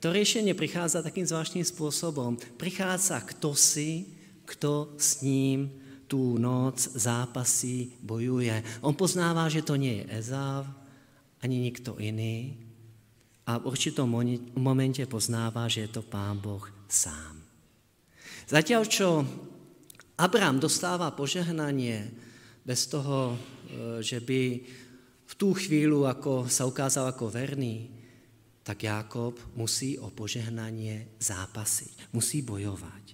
to 0.00 0.16
riešenie 0.16 0.56
prichádza 0.56 1.04
takým 1.04 1.28
zvláštnym 1.28 1.62
spôsobom. 1.62 2.40
Prichádza 2.56 3.20
kto 3.20 3.52
si, 3.52 4.08
kto 4.48 4.96
s 4.96 5.20
ním 5.20 5.68
tú 6.08 6.40
noc 6.40 6.80
zápasí, 6.80 8.00
bojuje. 8.00 8.64
On 8.80 8.96
poznáva, 8.96 9.46
že 9.52 9.60
to 9.60 9.76
nie 9.76 10.02
je 10.02 10.24
Ezáv, 10.24 10.64
ani 11.44 11.60
nikto 11.60 12.00
iný. 12.00 12.56
A 13.44 13.60
v 13.60 13.68
určitom 13.68 14.08
momente 14.56 15.04
poznáva, 15.04 15.68
že 15.68 15.86
je 15.86 16.00
to 16.00 16.02
Pán 16.02 16.40
Boh 16.40 16.64
sám. 16.88 17.39
Zatiaľ, 18.50 18.82
čo 18.90 19.22
Abrám 20.18 20.58
dostáva 20.58 21.14
požehnanie 21.14 22.10
bez 22.66 22.90
toho, 22.90 23.30
e, 23.30 24.02
že 24.02 24.18
by 24.18 24.42
v 25.30 25.34
tú 25.38 25.54
chvíľu, 25.54 26.10
ako 26.10 26.50
sa 26.50 26.66
ukázal 26.66 27.14
ako 27.14 27.30
verný, 27.30 27.86
tak 28.66 28.82
Jákob 28.82 29.38
musí 29.54 29.94
o 30.02 30.10
požehnanie 30.10 31.14
zápasiť, 31.22 32.10
musí 32.10 32.42
bojovať. 32.42 33.04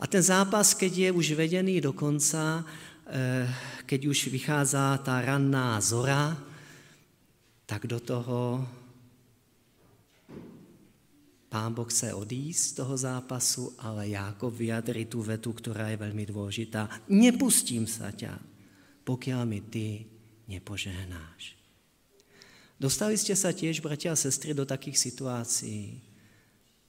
A 0.00 0.04
ten 0.08 0.24
zápas, 0.24 0.72
keď 0.72 0.92
je 0.92 1.10
už 1.12 1.36
vedený 1.36 1.80
do 1.80 1.92
konca, 1.92 2.64
eh, 2.64 3.44
keď 3.84 4.00
už 4.08 4.32
vychádza 4.32 4.96
tá 5.04 5.20
ranná 5.20 5.76
zora, 5.80 6.36
tak 7.68 7.84
do 7.84 8.00
toho 8.00 8.64
Pán 11.50 11.74
Boh 11.74 11.90
chce 11.90 12.14
odísť 12.14 12.62
z 12.62 12.72
toho 12.78 12.94
zápasu, 12.94 13.74
ale 13.82 14.14
Jákob 14.14 14.54
vyjadri 14.54 15.10
tú 15.10 15.18
vetu, 15.18 15.50
ktorá 15.50 15.90
je 15.90 15.98
veľmi 15.98 16.22
dôležitá. 16.30 16.86
Nepustím 17.10 17.90
sa 17.90 18.14
ťa, 18.14 18.38
pokiaľ 19.02 19.42
mi 19.50 19.58
ty 19.58 20.06
nepožehnáš. 20.46 21.58
Dostali 22.78 23.18
ste 23.18 23.34
sa 23.34 23.50
tiež, 23.50 23.82
bratia 23.82 24.14
a 24.14 24.16
sestry, 24.16 24.54
do 24.54 24.62
takých 24.62 25.10
situácií, 25.10 25.98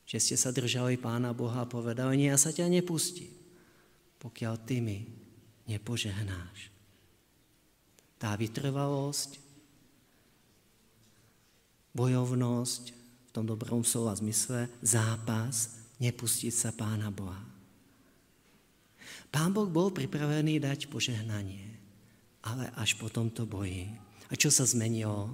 že 0.05 0.17
ste 0.21 0.37
sa 0.37 0.53
držali 0.53 0.95
Pána 0.95 1.33
Boha 1.33 1.65
a 1.65 1.69
povedali, 1.69 2.21
nie, 2.21 2.29
ja 2.29 2.37
sa 2.37 2.53
ťa 2.53 2.69
nepustím, 2.69 3.33
pokiaľ 4.21 4.55
ty 4.61 4.77
mi 4.77 5.09
nepožehnáš. 5.65 6.69
Tá 8.21 8.37
vytrvalosť, 8.37 9.41
bojovnosť, 11.97 13.00
v 13.31 13.35
tom 13.39 13.47
dobrom 13.47 13.79
slova 13.87 14.11
zmysle, 14.11 14.67
zápas, 14.83 15.79
nepustiť 16.03 16.51
sa 16.51 16.75
Pána 16.75 17.07
Boha. 17.15 17.39
Pán 19.31 19.55
Boh 19.55 19.71
bol 19.71 19.95
pripravený 19.95 20.59
dať 20.59 20.91
požehnanie, 20.91 21.63
ale 22.43 22.67
až 22.75 22.99
po 22.99 23.07
tomto 23.07 23.47
boji. 23.47 23.87
A 24.27 24.35
čo 24.35 24.51
sa 24.51 24.67
zmenilo? 24.67 25.31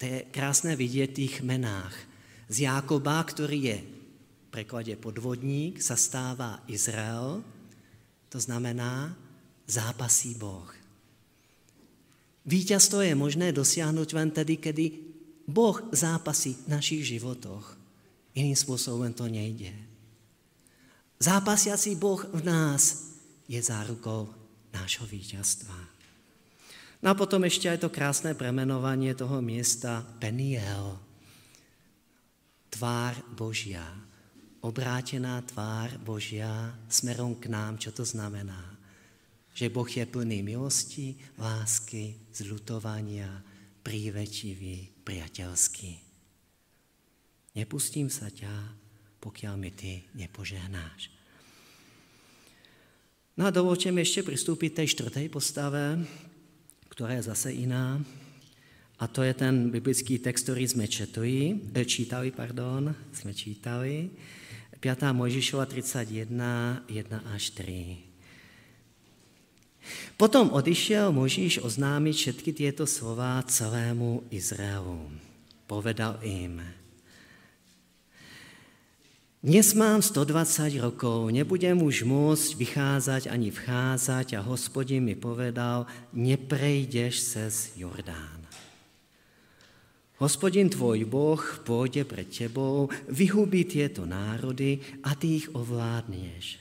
To 0.00 0.02
je 0.08 0.24
krásne 0.32 0.72
vidieť 0.72 1.12
v 1.12 1.18
tých 1.20 1.34
menách. 1.44 1.92
Z 2.48 2.64
Jákoba, 2.64 3.20
ktorý 3.20 3.58
je 3.68 3.78
v 3.84 4.48
preklade 4.48 4.96
podvodník, 4.96 5.84
sa 5.84 6.00
stáva 6.00 6.64
Izrael, 6.72 7.44
to 8.32 8.40
znamená 8.40 9.12
zápasí 9.68 10.40
Boh. 10.40 10.72
Víťazstvo 12.48 13.04
je 13.04 13.12
možné 13.12 13.52
dosiahnuť 13.52 14.08
len 14.16 14.32
tedy, 14.32 14.56
kedy 14.56 15.09
Boh 15.50 15.82
zápasí 15.90 16.54
v 16.64 16.78
našich 16.78 17.02
životoch. 17.02 17.74
Iným 18.38 18.54
spôsobom 18.54 19.10
to 19.10 19.26
nejde. 19.26 19.74
Zápasiací 21.18 21.98
Boh 21.98 22.22
v 22.30 22.46
nás 22.46 23.12
je 23.50 23.58
zárukou 23.58 24.30
nášho 24.70 25.04
víťazstva. 25.04 25.76
No 27.02 27.12
a 27.12 27.18
potom 27.18 27.42
ešte 27.44 27.66
aj 27.66 27.82
to 27.82 27.90
krásne 27.90 28.32
premenovanie 28.38 29.12
toho 29.18 29.42
miesta 29.42 30.06
Peniel. 30.22 30.96
Tvár 32.70 33.18
Božia. 33.34 33.82
Obrátená 34.60 35.40
tvár 35.42 35.96
Božia 36.00 36.76
smerom 36.86 37.34
k 37.36 37.50
nám. 37.50 37.80
Čo 37.80 37.90
to 37.90 38.04
znamená? 38.04 38.76
Že 39.56 39.72
Boh 39.72 39.88
je 39.88 40.04
plný 40.06 40.44
milosti, 40.44 41.16
lásky, 41.40 42.16
zľutovania, 42.30 43.28
prívetivý, 43.80 44.92
priateľský. 45.02 45.92
Nepustím 47.56 48.06
sa 48.12 48.30
ťa, 48.30 48.52
pokiaľ 49.18 49.54
mi 49.58 49.70
ty 49.74 50.06
nepožehnáš. 50.14 51.10
No 53.40 53.48
a 53.48 53.54
dovolte 53.54 53.88
mi 53.88 54.04
ešte 54.04 54.26
pristúpiť 54.26 54.84
tej 54.84 54.96
štvrtej 54.96 55.26
postave, 55.32 55.96
ktorá 56.92 57.16
je 57.16 57.28
zase 57.30 57.56
iná. 57.56 57.96
A 59.00 59.08
to 59.08 59.24
je 59.24 59.32
ten 59.32 59.72
biblický 59.72 60.20
text, 60.20 60.44
ktorý 60.44 60.68
sme 60.68 60.84
četli, 60.84 61.56
eh, 61.72 61.86
čítali, 61.88 62.28
pardon, 62.36 62.92
sme 63.16 63.32
čítali. 63.32 64.12
5. 64.76 65.16
Mojžišova 65.16 65.64
31, 65.64 66.84
1 66.88 67.20
až 67.32 67.52
3. 67.56 68.09
Potom 70.20 70.52
odišiel 70.52 71.10
Možíš 71.10 71.64
oznámiť 71.64 72.14
všetky 72.16 72.50
tieto 72.52 72.84
slova 72.84 73.40
celému 73.46 74.26
Izraelu. 74.28 75.08
Povedal 75.64 76.18
im, 76.26 76.60
dnes 79.40 79.72
mám 79.72 80.04
120 80.04 80.84
rokov, 80.84 81.32
nebudem 81.32 81.80
už 81.80 82.04
môcť 82.04 82.60
vychádzať 82.60 83.32
ani 83.32 83.48
vchádzať 83.48 84.36
a 84.36 84.44
hospodin 84.44 85.00
mi 85.00 85.16
povedal, 85.16 85.88
neprejdeš 86.12 87.14
cez 87.24 87.72
Jordán. 87.72 88.44
Hospodin 90.20 90.68
tvoj 90.68 91.08
Boh 91.08 91.40
pôjde 91.64 92.04
pred 92.04 92.28
tebou, 92.28 92.92
vyhubí 93.08 93.64
tieto 93.64 94.04
národy 94.04 94.84
a 95.00 95.16
ty 95.16 95.40
ich 95.40 95.48
ovládneš. 95.56 96.59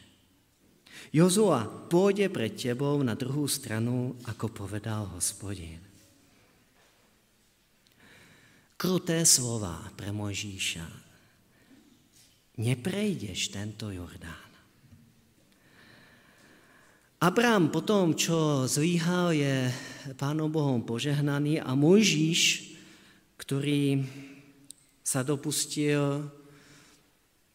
Jozua 1.10 1.66
pôjde 1.66 2.30
pred 2.30 2.54
tebou 2.54 3.02
na 3.02 3.18
druhú 3.18 3.50
stranu, 3.50 4.14
ako 4.30 4.54
povedal 4.54 5.10
hospodin. 5.18 5.82
Kruté 8.78 9.26
slova 9.26 9.90
pre 9.98 10.14
Mojžíša 10.14 10.86
neprejdeš 12.62 13.50
tento 13.50 13.90
Jordán. 13.90 14.50
Abrám 17.20 17.68
po 17.68 17.84
tom, 17.84 18.16
čo 18.16 18.64
zlíhal, 18.64 19.36
je 19.36 19.68
Pánom 20.16 20.48
Bohom 20.48 20.80
požehnaný 20.86 21.60
a 21.60 21.76
Mojžíš, 21.76 22.72
ktorý 23.36 24.08
sa 25.04 25.26
dopustil 25.26 26.32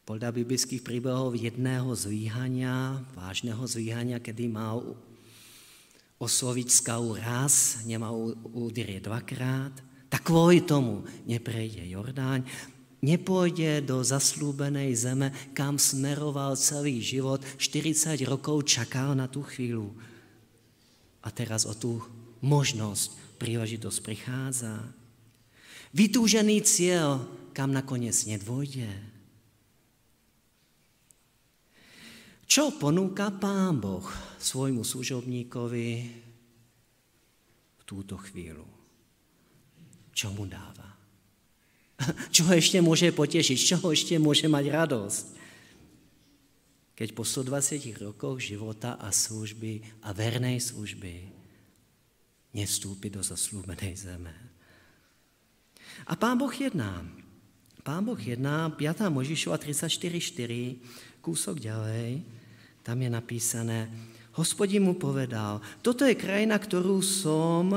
podľa 0.04 0.36
biblických 0.36 0.84
príbehov 0.84 1.36
jedného 1.36 1.88
zlíhania, 1.96 3.00
vážneho 3.16 3.64
zlíhania, 3.64 4.20
kedy 4.20 4.52
mal 4.52 4.96
osloviť 6.20 6.68
skalu 6.70 7.16
raz, 7.20 7.84
nemal 7.88 8.36
udrieť 8.52 9.08
dvakrát, 9.08 9.74
tak 10.12 10.22
kvôli 10.28 10.62
tomu 10.62 11.02
neprejde 11.26 11.82
Jordán 11.88 12.44
nepôjde 13.04 13.84
do 13.84 14.00
zaslúbenej 14.00 14.96
zeme, 14.96 15.28
kam 15.52 15.76
smeroval 15.76 16.56
celý 16.56 17.04
život, 17.04 17.44
40 17.60 18.16
rokov 18.24 18.64
čakal 18.64 19.12
na 19.12 19.28
tú 19.28 19.44
chvíľu. 19.44 19.92
A 21.20 21.28
teraz 21.28 21.68
o 21.68 21.76
tú 21.76 22.00
možnosť, 22.40 23.36
príležitosť 23.36 23.98
prichádza. 24.00 24.80
Vytúžený 25.92 26.64
cieľ, 26.64 27.28
kam 27.52 27.76
nakoniec 27.76 28.16
nedvojde. 28.24 28.88
Čo 32.54 32.70
ponúka 32.70 33.34
Pán 33.34 33.82
Boh 33.82 34.06
svojmu 34.38 34.86
služobníkovi 34.86 35.90
v 37.74 37.82
túto 37.82 38.14
chvíľu? 38.14 38.62
Čo 40.14 40.30
mu 40.30 40.46
dáva? 40.46 40.94
Čo 42.30 42.46
ho 42.46 42.54
ešte 42.54 42.78
môže 42.78 43.10
potešiť? 43.10 43.58
Čo 43.58 43.90
ešte 43.90 44.22
môže 44.22 44.46
mať 44.46 44.70
radosť? 44.70 45.24
Keď 46.94 47.08
po 47.10 47.26
120 47.26 47.90
rokoch 47.98 48.38
života 48.38 49.02
a 49.02 49.10
služby 49.10 50.06
a 50.06 50.14
vernej 50.14 50.62
služby 50.62 51.26
nestúpi 52.54 53.10
do 53.10 53.18
zaslúbenej 53.18 53.98
zeme. 53.98 54.34
A 56.06 56.14
Pán 56.14 56.38
Boh 56.38 56.54
jedná. 56.54 57.02
Pán 57.82 58.06
Boh 58.06 58.22
jedná, 58.22 58.70
5. 58.70 59.10
Možišova 59.10 59.58
34.4, 59.58 61.18
kúsok 61.18 61.58
ďalej, 61.58 62.43
tam 62.84 63.00
je 63.00 63.08
napísané, 63.08 63.88
hospodin 64.36 64.84
mu 64.84 64.94
povedal, 65.00 65.64
toto 65.80 66.04
je 66.04 66.12
krajina, 66.12 66.60
ktorú 66.60 67.00
som 67.00 67.72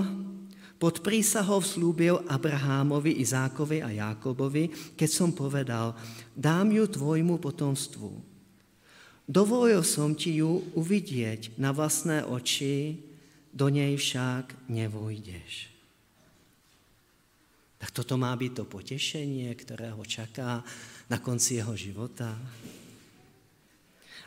pod 0.78 1.02
prísahou 1.02 1.64
slúbil 1.64 2.22
Abrahámovi, 2.30 3.18
Izákovi 3.24 3.82
a 3.82 3.90
Jákobovi, 3.90 4.94
keď 4.94 5.10
som 5.10 5.34
povedal, 5.34 5.98
dám 6.38 6.70
ju 6.70 6.86
tvojmu 6.86 7.42
potomstvu. 7.42 8.12
Dovolil 9.26 9.82
som 9.82 10.14
ti 10.14 10.44
ju 10.44 10.62
uvidieť 10.78 11.58
na 11.58 11.74
vlastné 11.74 12.28
oči, 12.28 13.08
do 13.58 13.74
nej 13.74 13.98
však 13.98 14.70
nevojdeš. 14.70 15.74
Tak 17.82 17.90
toto 17.90 18.14
má 18.18 18.30
byť 18.38 18.52
to 18.54 18.64
potešenie, 18.70 19.50
ktoré 19.58 19.90
ho 19.90 20.06
čaká 20.06 20.62
na 21.10 21.18
konci 21.18 21.58
jeho 21.58 21.74
života. 21.74 22.38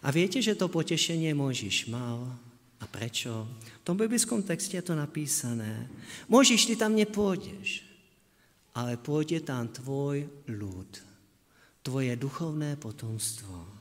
A 0.00 0.08
viete, 0.08 0.40
že 0.40 0.56
to 0.56 0.72
potešenie 0.72 1.36
Mojžiš 1.36 1.92
mal? 1.92 2.32
A 2.80 2.84
prečo? 2.88 3.44
V 3.80 3.84
tom 3.84 4.00
biblickom 4.00 4.40
texte 4.40 4.80
je 4.80 4.84
to 4.88 4.96
napísané. 4.96 5.88
Môžeš, 6.32 6.72
ty 6.72 6.74
tam 6.80 6.96
nepôjdeš, 6.96 7.84
ale 8.72 8.96
pôjde 8.96 9.44
tam 9.44 9.68
tvoj 9.68 10.24
ľud, 10.48 10.90
tvoje 11.84 12.12
duchovné 12.16 12.80
potomstvo. 12.80 13.80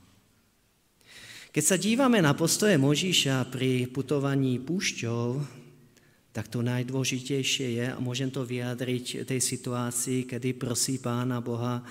Keď 1.50 1.64
sa 1.64 1.80
dívame 1.80 2.20
na 2.20 2.36
postoje 2.36 2.76
Možíša 2.76 3.48
pri 3.48 3.88
putovaní 3.90 4.60
púšťou, 4.60 5.40
tak 6.30 6.46
to 6.46 6.62
najdôležitejšie 6.62 7.68
je, 7.82 7.86
a 7.90 7.98
môžem 7.98 8.30
to 8.30 8.46
vyjadriť 8.46 9.26
tej 9.26 9.42
situácii, 9.42 10.30
kedy 10.30 10.54
prosí 10.54 11.02
Pána 11.02 11.42
Boha, 11.42 11.82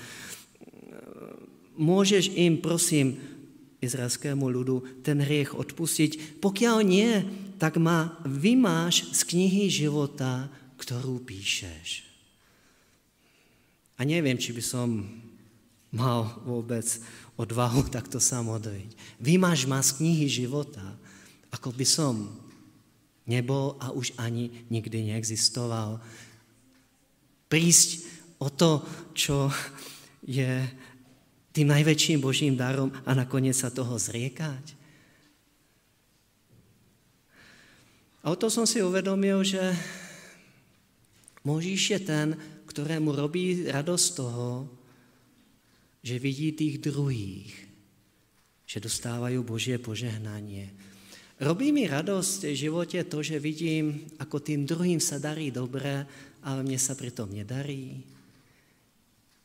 môžeš 1.74 2.38
im, 2.38 2.62
prosím, 2.62 3.37
izraelskému 3.78 4.46
ľudu 4.46 5.04
ten 5.06 5.22
hriech 5.22 5.54
odpustiť. 5.54 6.40
Pokiaľ 6.42 6.76
nie, 6.82 7.22
tak 7.58 7.78
ma 7.78 8.18
vymáš 8.26 9.10
z 9.14 9.20
knihy 9.34 9.66
života, 9.70 10.50
ktorú 10.78 11.22
píšeš. 11.22 12.06
A 13.98 14.06
neviem, 14.06 14.38
či 14.38 14.54
by 14.54 14.62
som 14.62 14.88
mal 15.90 16.38
vôbec 16.46 16.86
odvahu 17.34 17.86
takto 17.94 18.22
sa 18.22 18.42
modliť. 18.42 19.18
Vymáš 19.18 19.66
ma 19.66 19.82
z 19.82 19.98
knihy 19.98 20.26
života, 20.30 20.84
ako 21.50 21.74
by 21.74 21.86
som 21.86 22.14
nebol 23.28 23.76
a 23.82 23.92
už 23.92 24.16
ani 24.16 24.64
nikdy 24.72 25.12
neexistoval. 25.12 26.00
Prísť 27.48 28.04
o 28.40 28.48
to, 28.48 28.84
čo 29.12 29.52
je 30.24 30.64
tým 31.58 31.74
najväčším 31.74 32.22
Božím 32.22 32.54
darom 32.54 32.94
a 33.02 33.10
nakoniec 33.18 33.58
sa 33.58 33.66
toho 33.74 33.98
zriekať? 33.98 34.78
A 38.22 38.30
o 38.30 38.38
to 38.38 38.46
som 38.46 38.62
si 38.62 38.78
uvedomil, 38.78 39.42
že 39.42 39.74
Možíš 41.48 41.96
je 41.96 42.00
ten, 42.04 42.36
ktorému 42.68 43.16
robí 43.16 43.64
radosť 43.72 44.06
toho, 44.12 44.68
že 46.04 46.20
vidí 46.20 46.52
tých 46.52 46.76
druhých, 46.84 47.48
že 48.68 48.84
dostávajú 48.84 49.40
Božie 49.40 49.80
požehnanie. 49.80 50.68
Robí 51.40 51.72
mi 51.72 51.88
radosť 51.88 52.52
v 52.52 52.60
živote 52.68 53.00
to, 53.08 53.24
že 53.24 53.40
vidím, 53.40 54.04
ako 54.20 54.44
tým 54.44 54.68
druhým 54.68 55.00
sa 55.00 55.16
darí 55.16 55.48
dobre, 55.48 56.04
ale 56.44 56.60
mne 56.60 56.76
sa 56.76 56.92
pritom 56.92 57.32
nedarí. 57.32 58.04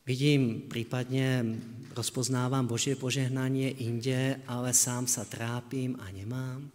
Vidím, 0.04 0.68
prípadne 0.68 1.56
rozpoznávam 1.96 2.68
Božie 2.68 2.92
požehnanie 2.92 3.72
inde, 3.80 4.36
ale 4.44 4.76
sám 4.76 5.08
sa 5.08 5.24
trápim 5.24 5.96
a 5.96 6.12
nemám. 6.12 6.68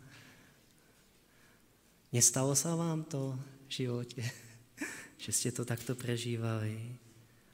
Nestalo 2.10 2.58
sa 2.58 2.74
vám 2.74 3.06
to 3.06 3.38
v 3.70 3.86
živote, 3.86 4.18
že 5.24 5.30
ste 5.30 5.54
to 5.54 5.62
takto 5.62 5.94
prežívali? 5.94 6.74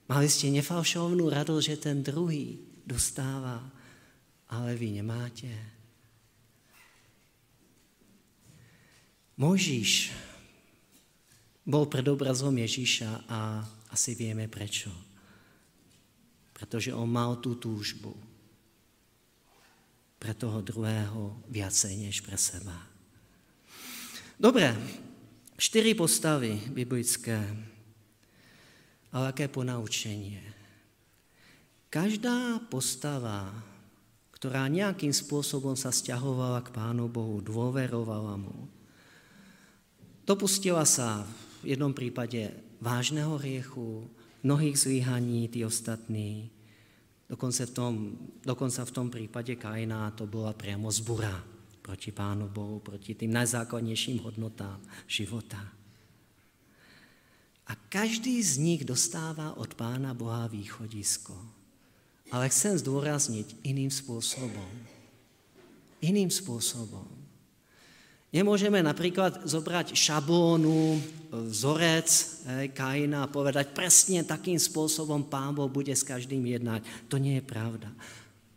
Mali 0.07 0.31
ste 0.31 0.47
nefalšovnú 0.55 1.27
radosť, 1.27 1.65
že 1.67 1.83
ten 1.91 1.99
druhý 1.99 2.55
dostáva, 2.87 3.59
ale 4.47 4.79
vy 4.79 5.03
nemáte. 5.03 5.51
Možíš 9.35 10.15
bol 11.67 11.83
pred 11.91 12.07
obrazom 12.07 12.55
Ježíša 12.55 13.27
a 13.27 13.59
asi 13.91 14.15
vieme 14.15 14.47
prečo 14.47 15.14
pretože 16.55 16.95
on 16.95 17.11
mal 17.11 17.35
tú 17.43 17.59
túžbu 17.59 18.15
pre 20.15 20.31
toho 20.31 20.63
druhého 20.63 21.35
viacej 21.51 22.07
než 22.07 22.23
pre 22.23 22.39
seba. 22.39 22.79
Dobre, 24.39 24.71
štyri 25.59 25.91
postavy 25.91 26.55
biblické. 26.71 27.43
ale 29.15 29.31
aké 29.31 29.47
ponaučenie. 29.47 30.43
Každá 31.87 32.59
postava, 32.67 33.47
ktorá 34.35 34.67
nejakým 34.67 35.15
spôsobom 35.15 35.79
sa 35.79 35.95
stiahovala 35.95 36.59
k 36.59 36.75
Pánu 36.75 37.07
Bohu, 37.07 37.39
dôverovala 37.39 38.35
mu, 38.35 38.67
dopustila 40.27 40.83
sa 40.83 41.23
v 41.63 41.71
jednom 41.71 41.95
prípade 41.95 42.51
vážneho 42.83 43.39
riechu, 43.39 44.03
mnohých 44.45 44.79
zlyhaní, 44.79 45.49
tí 45.49 45.65
ostatní. 45.65 46.53
Dokonce 47.25 47.65
v 47.65 47.71
tom, 47.73 47.93
dokonca 48.45 48.85
v 48.85 48.91
tom 48.93 49.09
prípade 49.09 49.57
Kaina 49.57 50.13
to 50.13 50.29
bola 50.29 50.53
priamo 50.53 50.93
zbura 50.93 51.33
proti 51.81 52.13
Pánu 52.13 52.49
Bohu, 52.49 52.77
proti 52.79 53.17
tým 53.17 53.33
najzákladnejším 53.33 54.21
hodnotám 54.21 54.77
života. 55.09 55.61
A 57.65 57.73
každý 57.89 58.37
z 58.45 58.61
nich 58.61 58.81
dostává 58.85 59.57
od 59.57 59.73
Pána 59.73 60.13
Boha 60.13 60.45
východisko. 60.45 61.33
Ale 62.29 62.49
chcem 62.49 62.77
zdôrazniť 62.77 63.65
iným 63.65 63.89
spôsobom. 63.89 64.69
Iným 66.05 66.29
spôsobom. 66.29 67.04
Nemôžeme 68.33 68.81
napríklad 68.83 69.45
zobrať 69.47 69.95
šabónu, 69.95 70.99
vzorec 71.29 72.07
Kaina 72.75 73.25
a 73.25 73.31
povedať 73.31 73.71
presne 73.75 74.23
takým 74.23 74.59
spôsobom 74.59 75.23
Pán 75.25 75.55
Boh 75.55 75.71
bude 75.71 75.91
s 75.91 76.03
každým 76.03 76.43
jednať. 76.43 76.83
To 77.11 77.19
nie 77.19 77.39
je 77.39 77.45
pravda. 77.45 77.89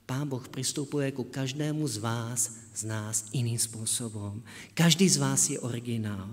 Pán 0.09 0.25
Boh 0.25 0.41
pristupuje 0.49 1.13
ku 1.13 1.29
každému 1.29 1.85
z 1.85 2.01
vás, 2.01 2.41
z 2.73 2.83
nás 2.89 3.29
iným 3.37 3.61
spôsobom. 3.61 4.41
Každý 4.73 5.05
z 5.05 5.21
vás 5.21 5.53
je 5.53 5.61
originál. 5.61 6.33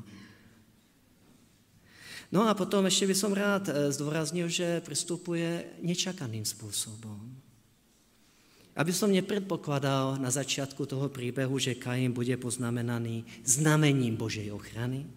No 2.34 2.48
a 2.48 2.58
potom 2.58 2.88
ešte 2.88 3.06
by 3.12 3.16
som 3.16 3.36
rád 3.36 3.70
eh, 3.70 3.92
zdôraznil, 3.92 4.48
že 4.50 4.82
pristupuje 4.82 5.68
nečakaným 5.84 6.48
spôsobom. 6.48 7.45
Aby 8.76 8.92
som 8.92 9.08
nepredpokladal 9.08 10.20
na 10.20 10.28
začiatku 10.28 10.84
toho 10.84 11.08
príbehu, 11.08 11.56
že 11.56 11.80
Kain 11.80 12.12
bude 12.12 12.36
poznamenaný 12.36 13.24
znamením 13.48 14.20
Božej 14.20 14.52
ochrany, 14.52 15.08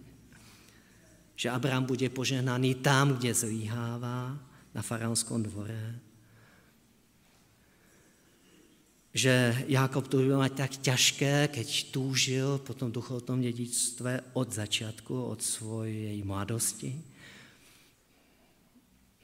že 1.35 1.51
Abraham 1.51 1.87
bude 1.87 2.07
poženaný 2.11 2.83
tam, 2.83 3.18
kde 3.18 3.35
zlíháva, 3.35 4.38
na 4.75 4.83
faraonskom 4.85 5.42
dvore, 5.42 5.99
že 9.18 9.64
Jakob 9.66 10.07
to 10.07 10.23
bude 10.23 10.38
mať 10.38 10.53
tak 10.55 10.73
ťažké, 10.79 11.51
keď 11.51 11.68
túžil 11.90 12.62
po 12.62 12.77
tom 12.77 12.94
duchovnom 12.94 13.42
dedičstve 13.42 14.38
od 14.38 14.49
začiatku, 14.53 15.11
od 15.11 15.40
svojej 15.42 16.14
mladosti. 16.23 16.94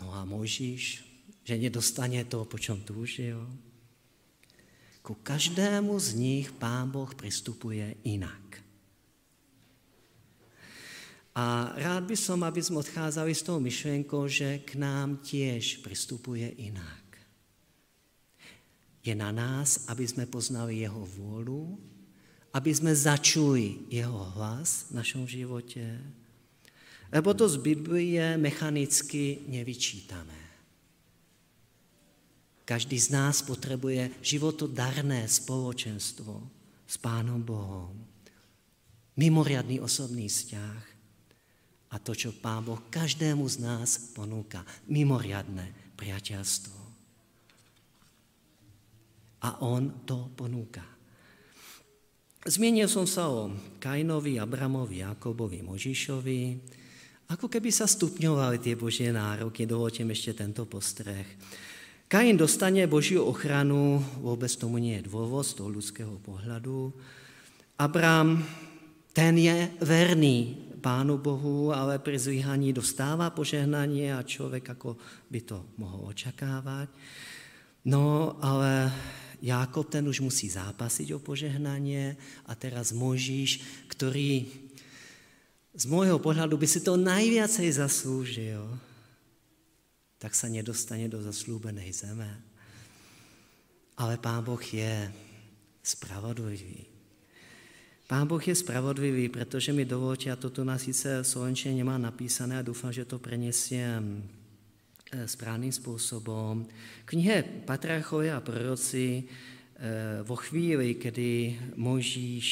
No 0.02 0.10
a 0.10 0.26
Mojžiš, 0.26 1.06
že 1.46 1.54
nedostane 1.60 2.24
to, 2.26 2.42
po 2.48 2.58
čom 2.58 2.82
túžil. 2.82 3.38
Ku 5.04 5.20
každému 5.20 6.00
z 6.00 6.08
nich 6.16 6.48
Pán 6.56 6.88
Boh 6.88 7.12
pristupuje 7.12 7.92
inak. 8.08 8.64
A 11.36 11.76
rád 11.76 12.08
by 12.08 12.16
som, 12.16 12.40
aby 12.40 12.64
sme 12.64 12.80
odchádzali 12.80 13.36
s 13.36 13.44
tou 13.44 13.60
myšlenkou, 13.60 14.24
že 14.30 14.64
k 14.64 14.80
nám 14.80 15.20
tiež 15.20 15.84
pristupuje 15.84 16.46
inak. 16.56 17.04
Je 19.04 19.12
na 19.12 19.28
nás, 19.28 19.84
aby 19.92 20.08
sme 20.08 20.24
poznali 20.24 20.80
Jeho 20.80 21.04
vôľu, 21.04 21.76
aby 22.56 22.70
sme 22.72 22.96
začuli 22.96 23.84
Jeho 23.92 24.32
hlas 24.38 24.88
v 24.88 25.04
našom 25.04 25.28
živote, 25.28 25.84
lebo 27.12 27.36
to 27.36 27.44
z 27.44 27.60
Biblie 27.60 28.40
mechanicky 28.40 29.44
nevyčítame. 29.52 30.43
Každý 32.64 32.96
z 32.96 33.12
nás 33.12 33.44
potrebuje 33.44 34.08
životodarné 34.24 35.28
spoločenstvo 35.28 36.32
s 36.88 36.96
Pánom 36.96 37.44
Bohom. 37.44 37.92
Mimoriadný 39.20 39.78
osobný 39.84 40.26
vzťah 40.26 40.82
a 41.94 41.96
to, 42.02 42.16
čo 42.16 42.34
Pán 42.34 42.66
Boh 42.66 42.82
každému 42.90 43.46
z 43.46 43.56
nás 43.62 44.10
ponúka. 44.16 44.66
Mimoriadné 44.90 45.94
priateľstvo. 45.94 46.80
A 49.44 49.60
On 49.62 50.02
to 50.02 50.32
ponúka. 50.34 50.82
Zmienil 52.44 52.90
som 52.90 53.08
sa 53.08 53.30
o 53.30 53.52
Kainovi, 53.80 54.36
Abramovi, 54.40 55.00
Jakobovi, 55.00 55.64
Možišovi. 55.64 56.40
Ako 57.32 57.48
keby 57.48 57.72
sa 57.72 57.88
stupňovali 57.88 58.60
tie 58.60 58.76
Božie 58.76 59.08
nároky, 59.08 59.64
dovolte 59.64 60.04
ešte 60.04 60.44
tento 60.44 60.68
postreh. 60.68 61.24
Kain 62.04 62.36
dostane 62.36 62.84
Božiu 62.84 63.24
ochranu, 63.24 63.96
vôbec 64.20 64.52
tomu 64.60 64.76
nie 64.76 65.00
je 65.00 65.08
dôvod 65.08 65.40
z 65.48 65.56
toho 65.56 65.72
ľudského 65.72 66.20
pohľadu. 66.20 66.92
Abrám, 67.80 68.44
ten 69.16 69.34
je 69.40 69.72
verný 69.80 70.52
Pánu 70.84 71.16
Bohu, 71.16 71.72
ale 71.72 71.96
pri 71.96 72.20
zlyhaní 72.20 72.76
dostáva 72.76 73.32
požehnanie 73.32 74.12
a 74.12 74.20
človek 74.20 74.76
ako 74.76 75.00
by 75.32 75.40
to 75.48 75.64
mohol 75.80 76.12
očakávať. 76.12 76.92
No, 77.88 78.36
ale 78.44 78.92
Jákob 79.40 79.88
ten 79.88 80.04
už 80.04 80.20
musí 80.20 80.52
zápasiť 80.52 81.16
o 81.16 81.24
požehnanie 81.24 82.20
a 82.44 82.52
teraz 82.52 82.92
Možíš, 82.92 83.64
ktorý 83.88 84.44
z 85.72 85.84
môjho 85.88 86.20
pohľadu 86.20 86.60
by 86.60 86.68
si 86.68 86.84
to 86.84 87.00
najviacej 87.00 87.80
zaslúžil, 87.80 88.62
tak 90.24 90.32
sa 90.32 90.48
nedostane 90.48 91.04
do 91.04 91.20
zaslúbenej 91.20 91.92
zeme. 91.92 92.32
Ale 94.00 94.16
Pán 94.16 94.40
Boh 94.40 94.64
je 94.64 95.12
spravodlivý. 95.84 96.88
Pán 98.08 98.24
Boh 98.24 98.40
je 98.40 98.56
spravodlivý, 98.56 99.28
pretože 99.28 99.68
mi 99.76 99.84
dovolte, 99.84 100.32
a 100.32 100.40
to 100.40 100.48
tu 100.48 100.64
na 100.64 100.80
síce 100.80 101.20
v 101.20 101.28
Slovenčine 101.28 101.76
nemá 101.76 102.00
napísané 102.00 102.56
a 102.56 102.64
dúfam, 102.64 102.88
že 102.88 103.04
to 103.04 103.20
prenesiem 103.20 104.24
e, 105.12 105.28
správnym 105.28 105.68
spôsobom. 105.68 106.64
Knihe 107.04 107.68
Patrachové 107.68 108.32
a 108.32 108.40
proroci 108.40 109.20
e, 109.20 109.24
vo 110.24 110.40
chvíli, 110.40 110.96
kedy 110.96 111.30
Mojžíš 111.76 112.48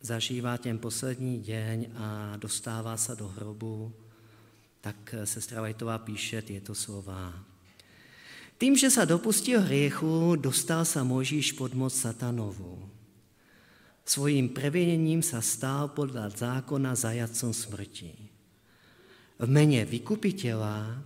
zažívá 0.00 0.58
ten 0.58 0.80
poslední 0.80 1.40
deň 1.40 1.78
a 1.96 2.36
dostává 2.36 2.96
se 2.96 3.16
do 3.16 3.28
hrobu, 3.28 3.92
tak 4.80 5.14
sestra 5.24 5.60
Vajtová 5.60 5.98
píše 6.00 6.42
tieto 6.42 6.74
slova. 6.74 7.36
Tým, 8.60 8.76
že 8.76 8.92
sa 8.92 9.08
dopustil 9.08 9.60
hriechu, 9.60 10.36
dostal 10.36 10.84
sa 10.84 11.00
Možíš 11.04 11.56
pod 11.56 11.72
moc 11.72 11.92
satanovu. 11.92 12.80
Svojím 14.04 14.52
previnením 14.52 15.24
sa 15.24 15.40
stál 15.40 15.92
podľa 15.92 16.32
zákona 16.32 16.96
zajacom 16.96 17.52
smrti. 17.56 18.12
V 19.40 19.46
mene 19.48 19.84
vykupiteľa 19.88 21.00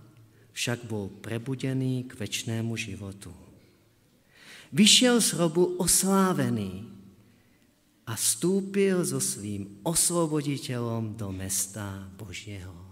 však 0.55 0.87
bol 0.87 1.11
prebudený 1.23 2.07
k 2.07 2.15
väčšnému 2.15 2.75
životu. 2.75 3.31
Vyšiel 4.75 5.23
z 5.23 5.39
hrobu 5.39 5.79
oslávený, 5.79 6.94
a 8.05 8.13
vstúpil 8.13 9.01
so 9.01 9.17
svým 9.17 9.81
osloboditeľom 9.81 11.17
do 11.17 11.33
mesta 11.33 12.05
Božieho. 12.13 12.85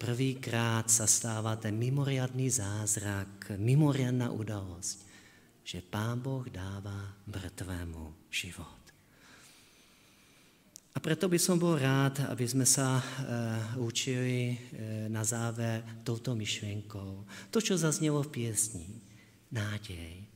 Prvýkrát 0.00 0.88
sa 0.88 1.04
stáva 1.04 1.60
ten 1.60 1.76
mimoriadný 1.76 2.48
zázrak, 2.48 3.56
mimoriadná 3.60 4.32
udalosť, 4.32 4.98
že 5.60 5.84
Pán 5.84 6.24
Boh 6.24 6.48
dáva 6.48 7.20
mŕtvému 7.28 8.32
život. 8.32 8.80
A 10.90 10.98
preto 10.98 11.30
by 11.30 11.38
som 11.38 11.60
bol 11.60 11.78
rád, 11.78 12.18
aby 12.32 12.42
sme 12.48 12.66
sa 12.66 12.98
e, 12.98 13.04
učili 13.78 14.40
e, 14.50 14.56
na 15.06 15.22
záver 15.22 15.86
touto 16.02 16.34
myšlienkou. 16.34 17.12
To, 17.54 17.58
čo 17.62 17.78
zaznelo 17.78 18.26
v 18.26 18.32
piesni. 18.42 18.88
Nádej. 19.54 20.26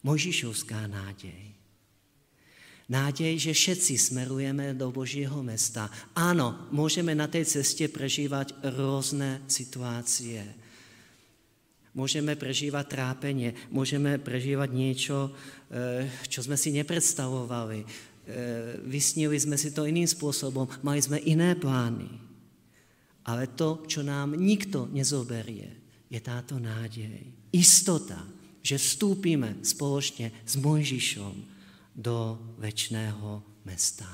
Mojžišovská 0.00 0.88
nádej. 0.88 1.49
Nádej, 2.90 3.38
že 3.38 3.52
všetci 3.54 3.94
smerujeme 3.94 4.74
do 4.74 4.90
Božieho 4.90 5.46
mesta. 5.46 5.86
Áno, 6.10 6.66
môžeme 6.74 7.14
na 7.14 7.30
tej 7.30 7.46
ceste 7.46 7.86
prežívať 7.86 8.50
rôzne 8.74 9.46
situácie. 9.46 10.42
Môžeme 11.94 12.34
prežívať 12.34 12.90
trápenie, 12.90 13.54
môžeme 13.70 14.18
prežívať 14.18 14.70
niečo, 14.74 15.30
eh, 15.70 16.10
čo 16.26 16.42
sme 16.42 16.58
si 16.58 16.74
nepredstavovali. 16.74 17.86
Eh, 17.86 17.86
vysnili 18.82 19.38
sme 19.38 19.54
si 19.54 19.70
to 19.70 19.86
iným 19.86 20.10
spôsobom, 20.10 20.66
mali 20.82 20.98
sme 20.98 21.22
iné 21.22 21.54
plány. 21.54 22.10
Ale 23.22 23.54
to, 23.54 23.86
čo 23.86 24.02
nám 24.02 24.34
nikto 24.34 24.90
nezoberie, 24.90 25.70
je 26.10 26.18
táto 26.18 26.58
nádej. 26.58 27.22
Istota, 27.54 28.18
že 28.66 28.82
vstúpime 28.82 29.62
spoločne 29.62 30.34
s 30.42 30.58
Mojžišom 30.58 31.59
do 32.00 32.40
väčšného 32.56 33.60
mesta. 33.68 34.08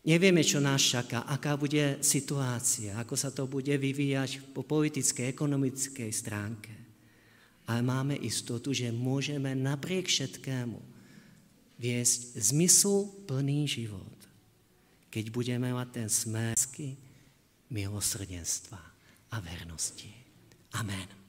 Nevieme, 0.00 0.40
čo 0.40 0.62
nás 0.64 0.80
čaká, 0.80 1.28
aká 1.28 1.60
bude 1.60 2.00
situácia, 2.00 2.96
ako 2.96 3.14
sa 3.18 3.28
to 3.28 3.44
bude 3.44 3.74
vyvíjať 3.74 4.54
po 4.56 4.64
politickej, 4.64 5.28
ekonomickej 5.28 6.08
stránke. 6.08 6.72
Ale 7.68 7.84
máme 7.84 8.16
istotu, 8.16 8.72
že 8.72 8.88
môžeme 8.88 9.52
napriek 9.52 10.08
všetkému 10.08 10.80
viesť 11.76 12.40
zmyslu 12.40 13.28
plný 13.28 13.68
život, 13.68 14.18
keď 15.12 15.24
budeme 15.28 15.68
mať 15.76 15.88
ten 16.00 16.08
smersky 16.08 16.96
milosrdenstva 17.68 18.80
a 19.30 19.36
vernosti. 19.38 20.10
Amen. 20.80 21.19